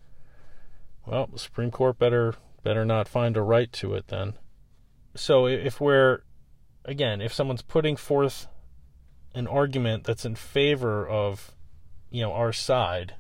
Well, 1.06 1.28
the 1.32 1.38
Supreme 1.38 1.70
Court 1.70 1.98
better 1.98 2.34
better 2.62 2.84
not 2.84 3.08
find 3.08 3.36
a 3.36 3.42
right 3.42 3.72
to 3.72 3.94
it 3.94 4.08
then. 4.08 4.34
So 5.14 5.46
if 5.46 5.80
we're 5.80 6.22
again, 6.84 7.20
if 7.20 7.32
someone's 7.32 7.62
putting 7.62 7.96
forth 7.96 8.46
an 9.34 9.46
argument 9.46 10.04
that's 10.04 10.24
in 10.24 10.34
favor 10.34 11.06
of 11.08 11.52
you 12.10 12.22
know 12.22 12.32
our 12.32 12.52
side, 12.52 13.14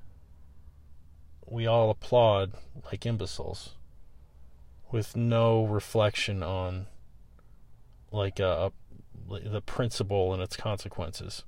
we 1.46 1.66
all 1.66 1.90
applaud 1.90 2.52
like 2.86 3.06
imbeciles 3.06 3.74
with 4.92 5.16
no 5.16 5.64
reflection 5.64 6.42
on 6.42 6.86
like 8.12 8.38
a 8.40 8.72
the 9.28 9.62
principle 9.62 10.32
and 10.34 10.42
its 10.42 10.56
consequences. 10.56 11.44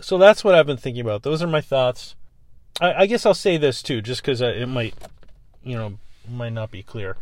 So 0.00 0.18
that's 0.18 0.44
what 0.44 0.54
I've 0.54 0.66
been 0.66 0.76
thinking 0.76 1.02
about. 1.02 1.22
Those 1.22 1.42
are 1.42 1.46
my 1.46 1.60
thoughts. 1.60 2.14
I, 2.80 2.92
I 2.94 3.06
guess 3.06 3.24
I'll 3.24 3.34
say 3.34 3.56
this 3.56 3.82
too, 3.82 4.02
just 4.02 4.22
because 4.22 4.40
it 4.40 4.68
might, 4.68 4.94
you 5.62 5.76
know, 5.76 5.98
might 6.28 6.52
not 6.52 6.70
be 6.70 6.82
clear. 6.82 7.16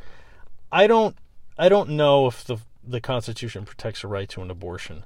I 0.72 0.86
don't, 0.86 1.16
I 1.56 1.68
don't 1.68 1.90
know 1.90 2.26
if 2.26 2.44
the 2.44 2.58
the 2.86 3.00
Constitution 3.00 3.64
protects 3.64 4.04
a 4.04 4.08
right 4.08 4.28
to 4.28 4.42
an 4.42 4.50
abortion, 4.50 5.04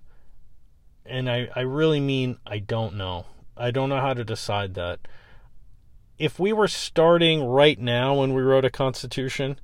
and 1.07 1.31
I, 1.31 1.49
I 1.55 1.61
really 1.61 2.01
mean 2.01 2.38
I 2.47 2.59
don't 2.59 2.94
know. 2.94 3.27
I 3.57 3.71
don't 3.71 3.88
know 3.88 4.01
how 4.01 4.14
to 4.14 4.25
decide 4.25 4.75
that. 4.75 5.01
If 6.18 6.38
we 6.38 6.53
were 6.53 6.68
starting 6.68 7.44
right 7.44 7.79
now 7.79 8.14
when 8.14 8.35
we 8.35 8.42
wrote 8.42 8.64
a 8.64 8.71
Constitution, 8.71 9.61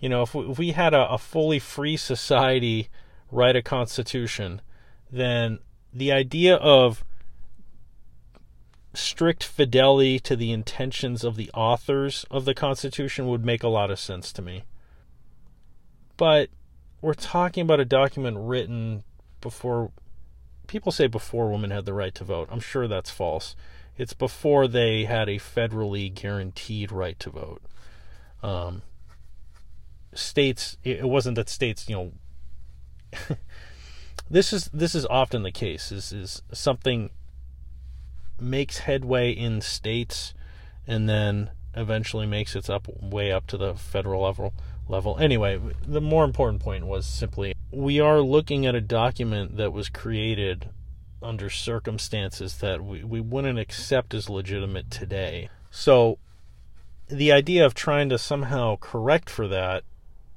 you 0.00 0.08
know, 0.08 0.22
if 0.22 0.34
we, 0.34 0.50
if 0.50 0.58
we 0.58 0.72
had 0.72 0.94
a, 0.94 1.08
a 1.10 1.18
fully 1.18 1.58
free 1.58 1.96
society 1.96 2.88
write 3.30 3.54
a 3.54 3.62
Constitution, 3.62 4.60
then 5.10 5.58
the 5.92 6.10
idea 6.10 6.56
of 6.56 7.04
strict 8.94 9.42
fidelity 9.42 10.18
to 10.20 10.36
the 10.36 10.52
intentions 10.52 11.24
of 11.24 11.36
the 11.36 11.50
authors 11.52 12.26
of 12.30 12.44
the 12.44 12.54
Constitution 12.54 13.26
would 13.28 13.44
make 13.44 13.62
a 13.62 13.68
lot 13.68 13.90
of 13.90 13.98
sense 13.98 14.32
to 14.32 14.42
me. 14.42 14.64
But 16.16 16.50
we're 17.00 17.14
talking 17.14 17.62
about 17.62 17.80
a 17.80 17.84
document 17.84 18.36
written 18.38 19.02
before 19.40 19.90
people 20.66 20.92
say 20.92 21.06
before 21.06 21.50
women 21.50 21.70
had 21.70 21.84
the 21.84 21.94
right 21.94 22.14
to 22.14 22.24
vote. 22.24 22.48
I'm 22.50 22.60
sure 22.60 22.86
that's 22.86 23.10
false. 23.10 23.56
It's 23.96 24.14
before 24.14 24.68
they 24.68 25.04
had 25.04 25.28
a 25.28 25.38
federally 25.38 26.12
guaranteed 26.12 26.92
right 26.92 27.18
to 27.18 27.30
vote. 27.30 27.62
Um, 28.42 28.82
states, 30.14 30.76
it 30.82 31.08
wasn't 31.08 31.36
that 31.36 31.48
states, 31.48 31.88
you 31.88 31.96
know, 31.96 32.12
this 34.30 34.52
is 34.52 34.70
this 34.72 34.94
is 34.94 35.04
often 35.06 35.42
the 35.42 35.52
case. 35.52 35.92
Is 35.92 36.12
is 36.12 36.42
something 36.52 37.10
makes 38.42 38.78
headway 38.78 39.30
in 39.30 39.60
states 39.60 40.34
and 40.86 41.08
then 41.08 41.50
eventually 41.74 42.26
makes 42.26 42.54
its 42.54 42.68
up 42.68 42.86
way 43.00 43.32
up 43.32 43.46
to 43.46 43.56
the 43.56 43.74
federal 43.74 44.22
level 44.22 44.52
level. 44.88 45.16
Anyway, 45.18 45.60
the 45.86 46.00
more 46.00 46.24
important 46.24 46.62
point 46.62 46.86
was 46.86 47.06
simply 47.06 47.54
we 47.70 48.00
are 48.00 48.20
looking 48.20 48.66
at 48.66 48.74
a 48.74 48.80
document 48.80 49.56
that 49.56 49.72
was 49.72 49.88
created 49.88 50.68
under 51.22 51.48
circumstances 51.48 52.58
that 52.58 52.84
we, 52.84 53.04
we 53.04 53.20
wouldn't 53.20 53.58
accept 53.58 54.12
as 54.12 54.28
legitimate 54.28 54.90
today. 54.90 55.48
So 55.70 56.18
the 57.08 57.32
idea 57.32 57.64
of 57.64 57.74
trying 57.74 58.08
to 58.08 58.18
somehow 58.18 58.76
correct 58.80 59.30
for 59.30 59.46
that 59.48 59.84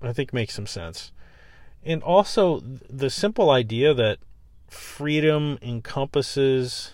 I 0.01 0.13
think 0.13 0.33
makes 0.33 0.53
some 0.53 0.67
sense. 0.67 1.11
And 1.83 2.01
also 2.03 2.61
the 2.89 3.09
simple 3.09 3.49
idea 3.49 3.93
that 3.93 4.19
freedom 4.67 5.57
encompasses 5.61 6.93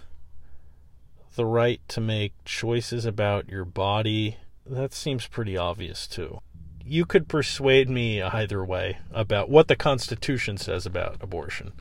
the 1.36 1.46
right 1.46 1.82
to 1.88 2.02
make 2.02 2.34
choices 2.46 3.06
about 3.06 3.50
your 3.50 3.66
body, 3.66 4.38
that 4.66 4.94
seems 4.94 5.28
pretty 5.28 5.58
obvious 5.58 6.08
too. 6.08 6.40
You 6.84 7.06
could 7.06 7.28
persuade 7.28 7.90
me 7.90 8.22
either 8.22 8.64
way 8.66 8.98
about 9.12 9.50
what 9.50 9.68
the 9.68 9.76
Constitution 9.76 10.58
says 10.58 10.86
about 10.86 11.18
abortion. 11.22 11.74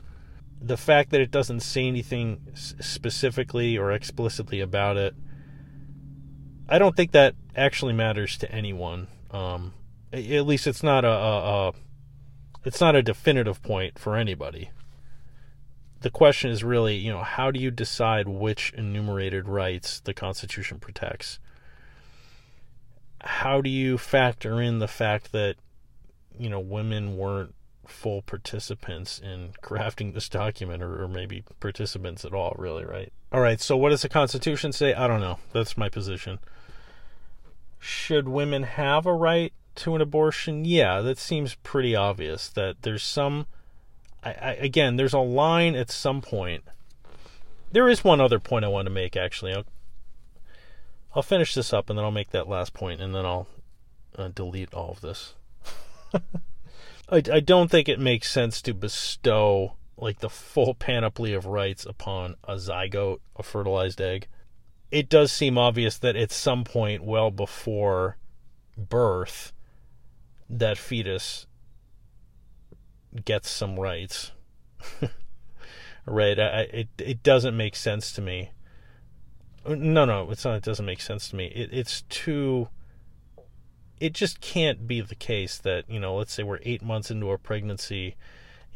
The 0.61 0.77
fact 0.77 1.09
that 1.09 1.21
it 1.21 1.31
doesn't 1.31 1.61
say 1.61 1.87
anything 1.87 2.47
specifically 2.53 3.77
or 3.77 3.91
explicitly 3.91 4.59
about 4.59 4.95
it, 4.97 5.15
I 6.69 6.77
don't 6.77 6.95
think 6.95 7.11
that 7.11 7.35
actually 7.55 7.93
matters 7.93 8.37
to 8.37 8.51
anyone. 8.51 9.07
Um, 9.31 9.73
at 10.13 10.45
least 10.45 10.67
it's 10.67 10.83
not 10.83 11.03
a, 11.03 11.11
a, 11.11 11.67
a 11.69 11.73
it's 12.63 12.79
not 12.79 12.95
a 12.95 13.01
definitive 13.01 13.63
point 13.63 13.97
for 13.97 14.15
anybody 14.15 14.69
the 16.01 16.09
question 16.09 16.51
is 16.51 16.63
really, 16.63 16.95
you 16.95 17.11
know, 17.11 17.23
how 17.23 17.51
do 17.51 17.59
you 17.59 17.71
decide 17.71 18.27
which 18.27 18.73
enumerated 18.73 19.47
rights 19.47 19.99
the 19.99 20.13
Constitution 20.13 20.79
protects? 20.79 21.39
How 23.21 23.61
do 23.61 23.69
you 23.69 23.97
factor 23.97 24.59
in 24.59 24.79
the 24.79 24.87
fact 24.87 25.31
that, 25.31 25.55
you 26.37 26.49
know, 26.49 26.59
women 26.59 27.17
weren't 27.17 27.53
full 27.85 28.23
participants 28.23 29.19
in 29.19 29.51
crafting 29.61 30.13
this 30.13 30.27
document, 30.27 30.81
or, 30.81 31.03
or 31.03 31.07
maybe 31.07 31.43
participants 31.59 32.25
at 32.25 32.33
all, 32.33 32.55
really, 32.57 32.83
right? 32.83 33.13
All 33.31 33.41
right, 33.41 33.61
so 33.61 33.77
what 33.77 33.89
does 33.89 34.01
the 34.01 34.09
Constitution 34.09 34.71
say? 34.71 34.93
I 34.93 35.07
don't 35.07 35.21
know. 35.21 35.37
That's 35.53 35.77
my 35.77 35.89
position. 35.89 36.39
Should 37.79 38.27
women 38.27 38.63
have 38.63 39.05
a 39.05 39.13
right 39.13 39.53
to 39.75 39.95
an 39.95 40.01
abortion? 40.01 40.65
Yeah, 40.65 41.01
that 41.01 41.17
seems 41.17 41.55
pretty 41.55 41.95
obvious 41.95 42.49
that 42.49 42.81
there's 42.81 43.03
some 43.03 43.45
I, 44.23 44.29
I, 44.31 44.51
again, 44.53 44.95
there's 44.95 45.13
a 45.13 45.19
line 45.19 45.75
at 45.75 45.89
some 45.89 46.21
point. 46.21 46.63
There 47.71 47.87
is 47.87 48.03
one 48.03 48.21
other 48.21 48.39
point 48.39 48.65
I 48.65 48.69
want 48.69 48.85
to 48.85 48.91
make, 48.91 49.15
actually. 49.15 49.53
I'll, 49.53 49.65
I'll 51.15 51.23
finish 51.23 51.53
this 51.53 51.73
up 51.73 51.89
and 51.89 51.97
then 51.97 52.05
I'll 52.05 52.11
make 52.11 52.31
that 52.31 52.47
last 52.47 52.73
point 52.73 53.01
and 53.01 53.15
then 53.15 53.25
I'll 53.25 53.47
uh, 54.17 54.29
delete 54.29 54.73
all 54.73 54.91
of 54.91 55.01
this. 55.01 55.35
I, 56.13 57.17
I 57.31 57.39
don't 57.39 57.69
think 57.69 57.89
it 57.89 57.99
makes 57.99 58.31
sense 58.31 58.61
to 58.63 58.73
bestow 58.73 59.73
like 59.97 60.19
the 60.19 60.29
full 60.29 60.73
panoply 60.73 61.33
of 61.33 61.45
rights 61.45 61.85
upon 61.85 62.35
a 62.43 62.55
zygote, 62.55 63.19
a 63.35 63.43
fertilized 63.43 64.01
egg. 64.01 64.27
It 64.89 65.09
does 65.09 65.31
seem 65.31 65.57
obvious 65.57 65.97
that 65.99 66.15
at 66.15 66.31
some 66.31 66.63
point, 66.63 67.03
well 67.03 67.31
before 67.31 68.17
birth, 68.77 69.53
that 70.49 70.77
fetus 70.77 71.45
gets 73.25 73.49
some 73.49 73.79
rights. 73.79 74.31
right? 76.05 76.39
I, 76.39 76.61
it 76.61 76.89
it 76.97 77.23
doesn't 77.23 77.55
make 77.55 77.75
sense 77.75 78.11
to 78.13 78.21
me. 78.21 78.51
No, 79.67 80.05
no, 80.05 80.31
it's 80.31 80.43
not. 80.43 80.55
It 80.55 80.63
doesn't 80.63 80.85
make 80.85 81.01
sense 81.01 81.29
to 81.29 81.35
me. 81.35 81.45
It, 81.47 81.69
it's 81.71 82.01
too. 82.03 82.69
It 83.99 84.13
just 84.13 84.41
can't 84.41 84.87
be 84.87 85.01
the 85.01 85.15
case 85.15 85.57
that 85.59 85.89
you 85.89 85.99
know. 85.99 86.15
Let's 86.15 86.33
say 86.33 86.43
we're 86.43 86.59
eight 86.63 86.81
months 86.81 87.11
into 87.11 87.29
a 87.29 87.37
pregnancy, 87.37 88.15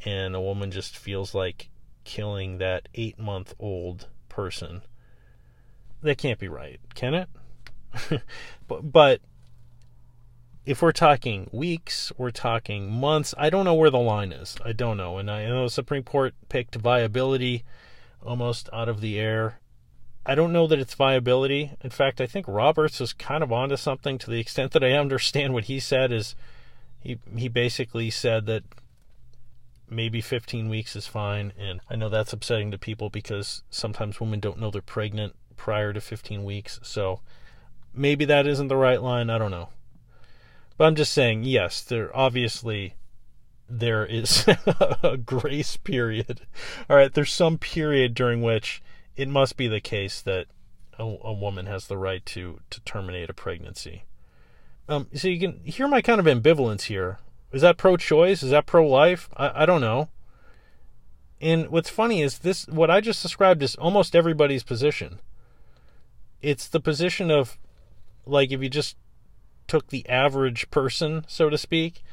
and 0.06 0.36
a 0.36 0.42
woman 0.42 0.72
just 0.72 0.96
feels 0.98 1.34
like 1.34 1.70
killing 2.04 2.60
that 2.60 2.88
eight 2.94 3.20
month 3.20 3.54
old 3.60 4.08
person. 4.30 4.82
That 6.02 6.18
can't 6.18 6.40
be 6.40 6.48
right, 6.48 6.80
can 6.94 7.16
it? 7.16 7.30
but, 8.68 8.92
but 8.92 9.22
if 10.66 10.82
we're 10.82 10.92
talking 10.92 11.50
weeks, 11.52 12.12
we're 12.18 12.32
talking 12.32 12.92
months. 12.92 13.36
I 13.38 13.50
don't 13.50 13.66
know 13.66 13.76
where 13.76 13.92
the 13.92 14.00
line 14.00 14.32
is. 14.32 14.56
I 14.66 14.72
don't 14.72 14.98
know. 14.98 15.18
And 15.18 15.30
I 15.30 15.46
know 15.46 15.64
the 15.64 15.70
Supreme 15.70 16.04
Court 16.04 16.34
picked 16.50 16.76
viability 16.76 17.64
almost 18.24 18.70
out 18.74 18.90
of 18.90 19.00
the 19.00 19.20
air. 19.20 19.60
I 20.26 20.34
don't 20.34 20.52
know 20.52 20.66
that 20.66 20.80
it's 20.80 20.96
viability. 20.96 21.72
In 21.84 21.92
fact, 21.92 22.20
I 22.20 22.26
think 22.26 22.48
Roberts 22.48 23.00
is 23.00 23.14
kind 23.14 23.44
of 23.44 23.52
onto 23.52 23.78
something 23.78 24.18
to 24.18 24.32
the 24.32 24.40
extent 24.40 24.72
that 24.72 24.84
I 24.84 24.94
understand 24.94 25.54
what 25.54 25.66
he 25.66 25.80
said 25.80 26.12
is 26.12 26.36
he 27.00 27.20
he 27.36 27.48
basically 27.48 28.10
said 28.10 28.48
that 28.48 28.64
maybe 29.88 30.20
15 30.20 30.68
weeks 30.68 30.96
is 30.96 31.06
fine 31.06 31.54
and 31.60 31.80
I 31.88 31.96
know 31.96 32.10
that's 32.10 32.34
upsetting 32.34 32.72
to 32.72 32.80
people 32.80 33.12
because 33.12 33.62
sometimes 33.70 34.20
women 34.20 34.40
don't 34.40 34.60
know 34.60 34.72
they're 34.72 34.82
pregnant 34.82 35.36
prior 35.58 35.94
to 35.94 36.02
15 36.02 36.44
weeks. 36.44 36.80
So 36.82 37.22
maybe 37.94 38.26
that 38.26 38.48
isn't 38.48 38.68
the 38.68 38.76
right 38.76 39.00
line, 39.00 39.30
I 39.30 39.38
don't 39.38 39.52
know. 39.52 39.70
But 40.78 40.86
I'm 40.86 40.96
just 40.96 41.14
saying, 41.14 41.44
yes, 41.44 41.82
there 41.82 42.16
obviously 42.16 42.96
there 43.70 44.06
is 44.06 44.46
a 45.04 45.18
grace 45.18 45.78
period. 45.78 46.42
All 46.90 46.98
right, 46.98 47.14
there's 47.14 47.32
some 47.32 47.58
period 47.58 48.14
during 48.14 48.42
which 48.42 48.82
it 49.16 49.30
must 49.30 49.58
be 49.58 49.68
the 49.68 49.82
case 49.82 50.22
that 50.22 50.48
a, 51.00 51.04
a 51.04 51.34
woman 51.34 51.66
has 51.66 51.88
the 51.88 51.98
right 51.98 52.26
to 52.28 52.60
to 52.70 52.82
terminate 52.82 53.30
a 53.30 53.34
pregnancy. 53.34 54.04
Um, 54.88 55.08
so 55.16 55.28
you 55.28 55.40
can 55.40 55.60
hear 55.64 55.88
my 55.88 56.02
kind 56.02 56.20
of 56.20 56.26
ambivalence 56.26 56.84
here. 56.84 57.20
Is 57.52 57.62
that 57.62 57.78
pro-choice? 57.78 58.44
Is 58.44 58.52
that 58.52 58.66
pro-life? 58.66 59.30
I, 59.36 59.64
I 59.64 59.66
don't 59.66 59.82
know. 59.82 60.10
And 61.42 61.70
what's 61.70 61.90
funny 61.90 62.22
is 62.22 62.40
this: 62.40 62.68
what 62.68 62.92
I 62.92 63.02
just 63.02 63.24
described 63.24 63.64
is 63.64 63.76
almost 63.76 64.16
everybody's 64.16 64.64
position. 64.64 65.20
It's 66.42 66.68
the 66.68 66.80
position 66.80 67.32
of, 67.32 67.58
like, 68.26 68.52
if 68.52 68.62
you 68.62 68.70
just 68.70 68.98
took 69.68 69.88
the 69.88 70.08
average 70.10 70.70
person, 70.72 71.26
so 71.28 71.50
to 71.50 71.58
speak, 71.58 72.04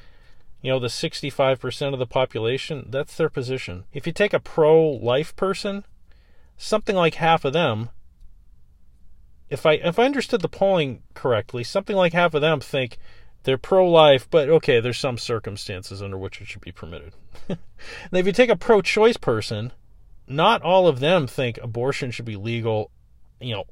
you 0.60 0.70
know, 0.70 0.78
the 0.78 0.88
65% 0.88 1.92
of 1.92 1.98
the 1.98 2.06
population, 2.06 2.86
that's 2.90 3.16
their 3.16 3.28
position. 3.28 3.84
If 3.92 4.06
you 4.06 4.12
take 4.12 4.32
a 4.32 4.40
pro 4.40 4.82
life 4.88 5.34
person, 5.34 5.84
something 6.56 6.94
like 6.94 7.14
half 7.14 7.44
of 7.44 7.52
them 7.52 7.90
if 9.52 9.66
I 9.66 9.72
if 9.74 9.98
I 9.98 10.06
understood 10.06 10.40
the 10.40 10.48
polling 10.48 11.02
correctly, 11.12 11.62
something 11.62 11.94
like 11.94 12.14
half 12.14 12.32
of 12.32 12.40
them 12.40 12.58
think 12.58 12.96
they're 13.42 13.58
pro 13.58 13.86
life, 13.86 14.26
but 14.30 14.48
okay, 14.48 14.80
there's 14.80 14.98
some 14.98 15.18
circumstances 15.18 16.02
under 16.02 16.16
which 16.16 16.40
it 16.40 16.46
should 16.46 16.62
be 16.62 16.72
permitted. 16.72 17.12
now, 17.50 17.58
if 18.12 18.24
you 18.24 18.32
take 18.32 18.48
a 18.48 18.56
pro 18.56 18.80
choice 18.80 19.18
person, 19.18 19.72
not 20.26 20.62
all 20.62 20.88
of 20.88 21.00
them 21.00 21.26
think 21.26 21.58
abortion 21.58 22.10
should 22.10 22.24
be 22.24 22.36
legal, 22.36 22.90
you 23.42 23.54
know, 23.54 23.64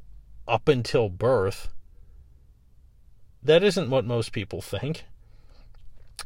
up 0.46 0.68
until 0.68 1.08
birth. 1.08 1.68
That 3.42 3.62
isn't 3.62 3.90
what 3.90 4.05
most 4.05 4.33
people 4.33 4.61
think. 4.61 5.05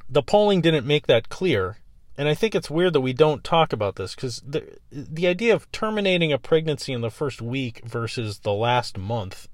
The 0.08 0.22
polling 0.22 0.60
didn't 0.60 0.86
make 0.86 1.06
that 1.06 1.28
clear 1.28 1.78
and 2.16 2.28
I 2.28 2.34
think 2.34 2.54
it's 2.54 2.70
weird 2.70 2.92
that 2.92 3.00
we 3.00 3.12
don't 3.12 3.42
talk 3.42 3.72
about 3.72 3.96
this 3.96 4.14
because 4.14 4.40
the 4.46 4.78
the 4.90 5.26
idea 5.26 5.54
of 5.54 5.70
terminating 5.72 6.32
a 6.32 6.38
pregnancy 6.38 6.92
in 6.92 7.00
the 7.00 7.10
first 7.10 7.42
week 7.42 7.82
versus 7.84 8.38
the 8.38 8.52
last 8.52 8.96
month, 8.96 9.48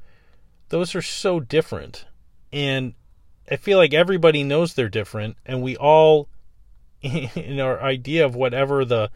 those 0.69 0.95
are 0.95 1.03
so 1.03 1.41
different, 1.41 2.05
and 2.53 2.95
I 3.51 3.57
feel 3.57 3.79
like 3.79 3.95
everybody 3.95 4.45
knows 4.45 4.75
they're 4.75 4.91
different, 4.91 5.37
and 5.47 5.63
we 5.63 5.77
all, 5.77 6.29
in 7.01 7.61
our 7.61 7.81
idea 7.83 8.27
of 8.27 8.35
whatever 8.35 8.85
the, 8.85 9.11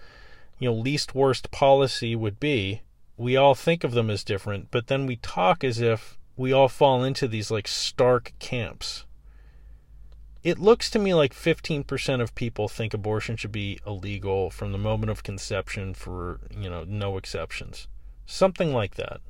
you 0.58 0.70
know, 0.70 0.74
least 0.74 1.14
worst 1.14 1.50
policy 1.50 2.16
would 2.16 2.40
be, 2.40 2.80
we 3.18 3.36
all 3.36 3.54
think 3.54 3.84
of 3.84 3.92
them 3.92 4.08
as 4.08 4.24
different, 4.24 4.70
but 4.70 4.86
then 4.86 5.04
we 5.04 5.16
talk 5.16 5.62
as 5.62 5.80
if 5.80 6.16
we 6.36 6.52
all 6.52 6.68
fall 6.68 7.04
into 7.04 7.28
these 7.28 7.50
like 7.50 7.68
stark 7.68 8.32
camps 8.38 9.04
it 10.44 10.58
looks 10.58 10.90
to 10.90 10.98
me 10.98 11.14
like 11.14 11.32
15% 11.32 12.20
of 12.20 12.34
people 12.34 12.68
think 12.68 12.92
abortion 12.92 13.36
should 13.36 13.50
be 13.50 13.80
illegal 13.86 14.50
from 14.50 14.72
the 14.72 14.78
moment 14.78 15.10
of 15.10 15.22
conception 15.22 15.94
for, 15.94 16.38
you 16.54 16.68
know, 16.68 16.84
no 16.84 17.16
exceptions. 17.16 17.88
Something 18.26 18.74
like 18.74 18.96
that. 18.96 19.22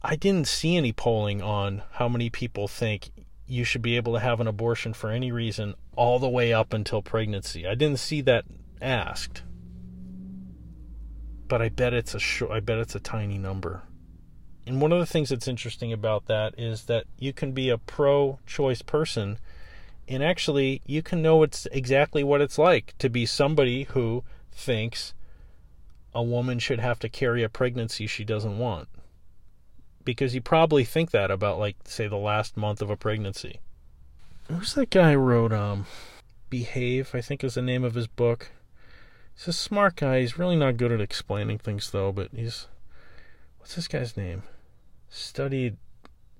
I 0.00 0.14
didn't 0.14 0.46
see 0.46 0.76
any 0.76 0.92
polling 0.92 1.42
on 1.42 1.82
how 1.94 2.08
many 2.08 2.30
people 2.30 2.68
think 2.68 3.10
you 3.48 3.64
should 3.64 3.82
be 3.82 3.96
able 3.96 4.12
to 4.12 4.20
have 4.20 4.40
an 4.40 4.46
abortion 4.46 4.94
for 4.94 5.10
any 5.10 5.32
reason 5.32 5.74
all 5.96 6.20
the 6.20 6.28
way 6.28 6.52
up 6.52 6.72
until 6.72 7.02
pregnancy. 7.02 7.66
I 7.66 7.74
didn't 7.74 7.98
see 7.98 8.20
that 8.22 8.44
asked. 8.80 9.42
But 11.48 11.60
I 11.60 11.68
bet 11.68 11.92
it's 11.92 12.14
a 12.14 12.20
sh- 12.20 12.44
I 12.48 12.60
bet 12.60 12.78
it's 12.78 12.94
a 12.94 13.00
tiny 13.00 13.38
number. 13.38 13.82
And 14.70 14.80
one 14.80 14.92
of 14.92 15.00
the 15.00 15.06
things 15.06 15.30
that's 15.30 15.48
interesting 15.48 15.92
about 15.92 16.26
that 16.26 16.54
is 16.56 16.84
that 16.84 17.06
you 17.18 17.32
can 17.32 17.50
be 17.50 17.70
a 17.70 17.76
pro 17.76 18.38
choice 18.46 18.82
person 18.82 19.40
and 20.06 20.22
actually 20.22 20.80
you 20.86 21.02
can 21.02 21.20
know 21.20 21.42
it's 21.42 21.66
exactly 21.72 22.22
what 22.22 22.40
it's 22.40 22.56
like 22.56 22.94
to 22.98 23.10
be 23.10 23.26
somebody 23.26 23.82
who 23.90 24.22
thinks 24.52 25.12
a 26.14 26.22
woman 26.22 26.60
should 26.60 26.78
have 26.78 27.00
to 27.00 27.08
carry 27.08 27.42
a 27.42 27.48
pregnancy 27.48 28.06
she 28.06 28.22
doesn't 28.22 28.58
want. 28.58 28.86
Because 30.04 30.36
you 30.36 30.40
probably 30.40 30.84
think 30.84 31.10
that 31.10 31.32
about 31.32 31.58
like 31.58 31.74
say 31.82 32.06
the 32.06 32.14
last 32.14 32.56
month 32.56 32.80
of 32.80 32.90
a 32.90 32.96
pregnancy. 32.96 33.58
Who's 34.46 34.74
that 34.74 34.90
guy 34.90 35.14
who 35.14 35.18
wrote 35.18 35.52
um 35.52 35.86
Behave, 36.48 37.12
I 37.12 37.22
think 37.22 37.42
is 37.42 37.54
the 37.54 37.62
name 37.62 37.82
of 37.82 37.96
his 37.96 38.06
book. 38.06 38.52
He's 39.34 39.48
a 39.48 39.52
smart 39.52 39.96
guy. 39.96 40.20
He's 40.20 40.38
really 40.38 40.54
not 40.54 40.76
good 40.76 40.92
at 40.92 41.00
explaining 41.00 41.58
things 41.58 41.90
though, 41.90 42.12
but 42.12 42.28
he's 42.32 42.68
what's 43.58 43.74
this 43.74 43.88
guy's 43.88 44.16
name? 44.16 44.44
Studied 45.10 45.76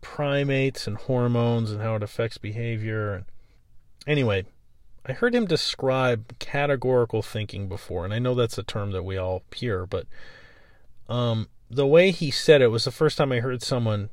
primates 0.00 0.86
and 0.86 0.96
hormones 0.96 1.70
and 1.70 1.82
how 1.82 1.96
it 1.96 2.02
affects 2.02 2.38
behavior. 2.38 3.24
Anyway, 4.06 4.46
I 5.04 5.12
heard 5.12 5.34
him 5.34 5.46
describe 5.46 6.38
categorical 6.38 7.22
thinking 7.22 7.68
before, 7.68 8.04
and 8.04 8.14
I 8.14 8.18
know 8.18 8.34
that's 8.34 8.58
a 8.58 8.62
term 8.62 8.92
that 8.92 9.02
we 9.02 9.16
all 9.16 9.42
hear, 9.54 9.86
but 9.86 10.06
um, 11.08 11.48
the 11.70 11.86
way 11.86 12.10
he 12.10 12.30
said 12.30 12.62
it 12.62 12.68
was 12.68 12.84
the 12.84 12.90
first 12.90 13.18
time 13.18 13.32
I 13.32 13.40
heard 13.40 13.62
someone 13.62 14.10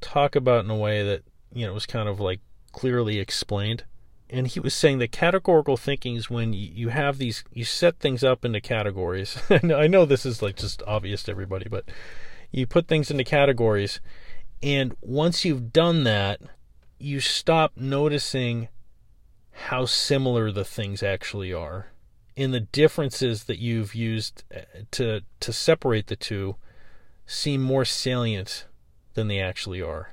talk 0.00 0.34
about 0.34 0.64
in 0.64 0.70
a 0.70 0.76
way 0.76 1.02
that 1.02 1.22
you 1.52 1.66
know 1.66 1.74
was 1.74 1.86
kind 1.86 2.08
of 2.08 2.20
like 2.20 2.40
clearly 2.72 3.18
explained. 3.18 3.84
And 4.32 4.46
he 4.46 4.60
was 4.60 4.74
saying 4.74 4.98
that 4.98 5.10
categorical 5.10 5.76
thinking 5.76 6.14
is 6.14 6.30
when 6.30 6.52
you 6.52 6.90
have 6.90 7.18
these, 7.18 7.42
you 7.52 7.64
set 7.64 7.98
things 7.98 8.22
up 8.22 8.44
into 8.44 8.60
categories. 8.60 9.36
I 9.50 9.88
know 9.88 10.04
this 10.04 10.24
is 10.24 10.40
like 10.40 10.54
just 10.54 10.84
obvious 10.86 11.24
to 11.24 11.32
everybody, 11.32 11.68
but 11.68 11.84
you 12.50 12.66
put 12.66 12.88
things 12.88 13.10
into 13.10 13.24
categories. 13.24 14.00
And 14.62 14.94
once 15.00 15.44
you've 15.44 15.72
done 15.72 16.04
that, 16.04 16.40
you 16.98 17.20
stop 17.20 17.72
noticing 17.76 18.68
how 19.52 19.86
similar 19.86 20.50
the 20.50 20.64
things 20.64 21.02
actually 21.02 21.52
are. 21.52 21.88
And 22.36 22.54
the 22.54 22.60
differences 22.60 23.44
that 23.44 23.58
you've 23.58 23.94
used 23.94 24.44
uh, 24.54 24.60
to 24.92 25.20
to 25.40 25.52
separate 25.52 26.06
the 26.06 26.16
two 26.16 26.56
seem 27.26 27.60
more 27.60 27.84
salient 27.84 28.66
than 29.14 29.28
they 29.28 29.40
actually 29.40 29.82
are. 29.82 30.10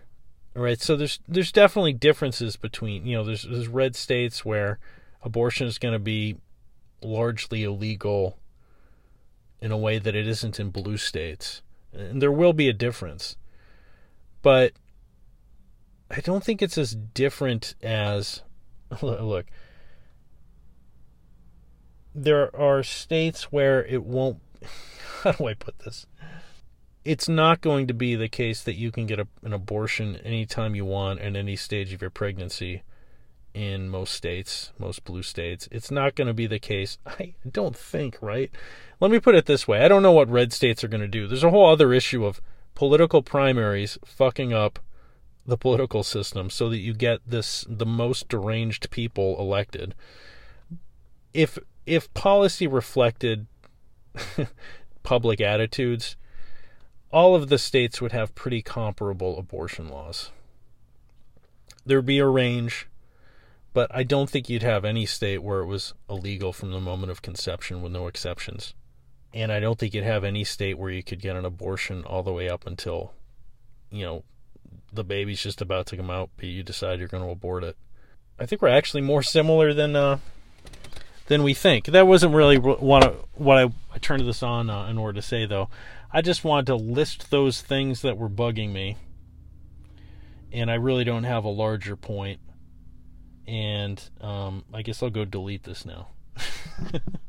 All 0.55 0.63
right, 0.63 0.81
so 0.81 0.95
there's 0.95 1.19
there's 1.27 1.51
definitely 1.51 1.93
differences 1.93 2.55
between 2.55 3.05
you 3.05 3.15
know 3.15 3.23
there's 3.23 3.43
there's 3.43 3.67
red 3.67 3.95
states 3.95 4.43
where 4.43 4.79
abortion 5.21 5.67
is 5.67 5.77
going 5.77 5.93
to 5.93 5.99
be 5.99 6.37
largely 7.01 7.63
illegal 7.63 8.39
in 9.61 9.71
a 9.71 9.77
way 9.77 9.99
that 9.99 10.15
it 10.15 10.27
isn't 10.27 10.59
in 10.59 10.69
blue 10.69 10.97
states 10.97 11.61
and 11.93 12.21
there 12.21 12.31
will 12.31 12.53
be 12.53 12.69
a 12.69 12.73
difference. 12.73 13.37
But 14.41 14.73
I 16.09 16.21
don't 16.21 16.43
think 16.43 16.61
it's 16.61 16.77
as 16.77 16.95
different 16.95 17.75
as 17.81 18.41
look. 19.01 19.45
There 22.13 22.55
are 22.55 22.83
states 22.83 23.51
where 23.51 23.85
it 23.85 24.03
won't. 24.03 24.39
How 25.23 25.33
do 25.33 25.47
I 25.47 25.53
put 25.53 25.79
this? 25.79 26.05
It's 27.03 27.29
not 27.29 27.61
going 27.61 27.87
to 27.87 27.93
be 27.93 28.15
the 28.15 28.27
case 28.27 28.63
that 28.63 28.75
you 28.75 28.91
can 28.91 29.05
get 29.05 29.19
a, 29.19 29.27
an 29.43 29.53
abortion 29.53 30.17
anytime 30.17 30.75
you 30.75 30.85
want 30.85 31.19
at 31.21 31.35
any 31.35 31.55
stage 31.55 31.93
of 31.93 32.01
your 32.01 32.09
pregnancy 32.09 32.83
in 33.57 33.89
most 33.89 34.13
states, 34.13 34.71
most 34.77 35.03
blue 35.03 35.23
states. 35.23 35.67
It's 35.71 35.89
not 35.89 36.13
going 36.13 36.27
to 36.27 36.33
be 36.33 36.45
the 36.45 36.59
case. 36.59 36.99
I 37.07 37.33
don't 37.49 37.75
think, 37.75 38.17
right? 38.21 38.51
Let 38.99 39.09
me 39.09 39.19
put 39.19 39.33
it 39.33 39.47
this 39.47 39.67
way 39.67 39.83
I 39.83 39.87
don't 39.87 40.03
know 40.03 40.11
what 40.11 40.29
red 40.29 40.53
states 40.53 40.83
are 40.83 40.87
going 40.87 41.01
to 41.01 41.07
do. 41.07 41.27
There's 41.27 41.43
a 41.43 41.49
whole 41.49 41.67
other 41.67 41.91
issue 41.91 42.23
of 42.23 42.39
political 42.75 43.23
primaries 43.23 43.97
fucking 44.05 44.53
up 44.53 44.77
the 45.47 45.57
political 45.57 46.03
system 46.03 46.51
so 46.51 46.69
that 46.69 46.77
you 46.77 46.93
get 46.93 47.21
this 47.25 47.65
the 47.67 47.85
most 47.85 48.29
deranged 48.29 48.91
people 48.91 49.39
elected. 49.39 49.95
If 51.33 51.57
if 51.87 52.13
policy 52.13 52.67
reflected 52.67 53.47
public 55.03 55.41
attitudes, 55.41 56.15
all 57.11 57.33
of 57.33 57.49
the 57.49 57.57
states 57.57 58.01
would 58.01 58.11
have 58.11 58.35
pretty 58.35 58.61
comparable 58.61 59.39
abortion 59.39 59.89
laws. 59.89 60.31
There'd 61.85 62.05
be 62.05 62.19
a 62.19 62.27
range, 62.27 62.87
but 63.77 63.91
I 63.93 64.01
don't 64.01 64.27
think 64.27 64.49
you'd 64.49 64.63
have 64.63 64.83
any 64.83 65.05
state 65.05 65.43
where 65.43 65.59
it 65.59 65.67
was 65.67 65.93
illegal 66.09 66.51
from 66.51 66.71
the 66.71 66.79
moment 66.79 67.11
of 67.11 67.21
conception 67.21 67.83
with 67.83 67.91
no 67.91 68.07
exceptions. 68.07 68.73
And 69.35 69.51
I 69.51 69.59
don't 69.59 69.77
think 69.77 69.93
you'd 69.93 70.03
have 70.03 70.23
any 70.23 70.43
state 70.45 70.79
where 70.79 70.89
you 70.89 71.03
could 71.03 71.21
get 71.21 71.35
an 71.35 71.45
abortion 71.45 72.03
all 72.03 72.23
the 72.23 72.33
way 72.33 72.49
up 72.49 72.65
until, 72.65 73.13
you 73.91 74.03
know, 74.03 74.23
the 74.91 75.03
baby's 75.03 75.43
just 75.43 75.61
about 75.61 75.85
to 75.85 75.95
come 75.95 76.09
out, 76.09 76.31
but 76.37 76.45
you 76.45 76.63
decide 76.63 76.97
you're 76.97 77.07
going 77.07 77.21
to 77.21 77.29
abort 77.29 77.63
it. 77.63 77.77
I 78.39 78.47
think 78.47 78.63
we're 78.63 78.69
actually 78.69 79.01
more 79.01 79.21
similar 79.21 79.75
than 79.75 79.95
uh, 79.95 80.17
than 81.27 81.43
we 81.43 81.53
think. 81.53 81.85
That 81.85 82.07
wasn't 82.07 82.33
really 82.33 82.57
what 82.57 82.81
what 83.39 83.59
I, 83.59 83.71
I 83.93 83.99
turned 83.99 84.27
this 84.27 84.41
on 84.41 84.71
uh, 84.71 84.87
in 84.87 84.97
order 84.97 85.21
to 85.21 85.27
say, 85.27 85.45
though. 85.45 85.69
I 86.11 86.23
just 86.23 86.43
wanted 86.43 86.65
to 86.65 86.75
list 86.75 87.29
those 87.29 87.61
things 87.61 88.01
that 88.01 88.17
were 88.17 88.27
bugging 88.27 88.71
me, 88.71 88.97
and 90.51 90.71
I 90.71 90.75
really 90.75 91.03
don't 91.03 91.25
have 91.25 91.45
a 91.45 91.49
larger 91.49 91.95
point. 91.95 92.39
And 93.47 94.01
um, 94.21 94.65
I 94.73 94.81
guess 94.81 95.01
I'll 95.01 95.09
go 95.09 95.25
delete 95.25 95.63
this 95.63 95.85
now. 95.85 96.07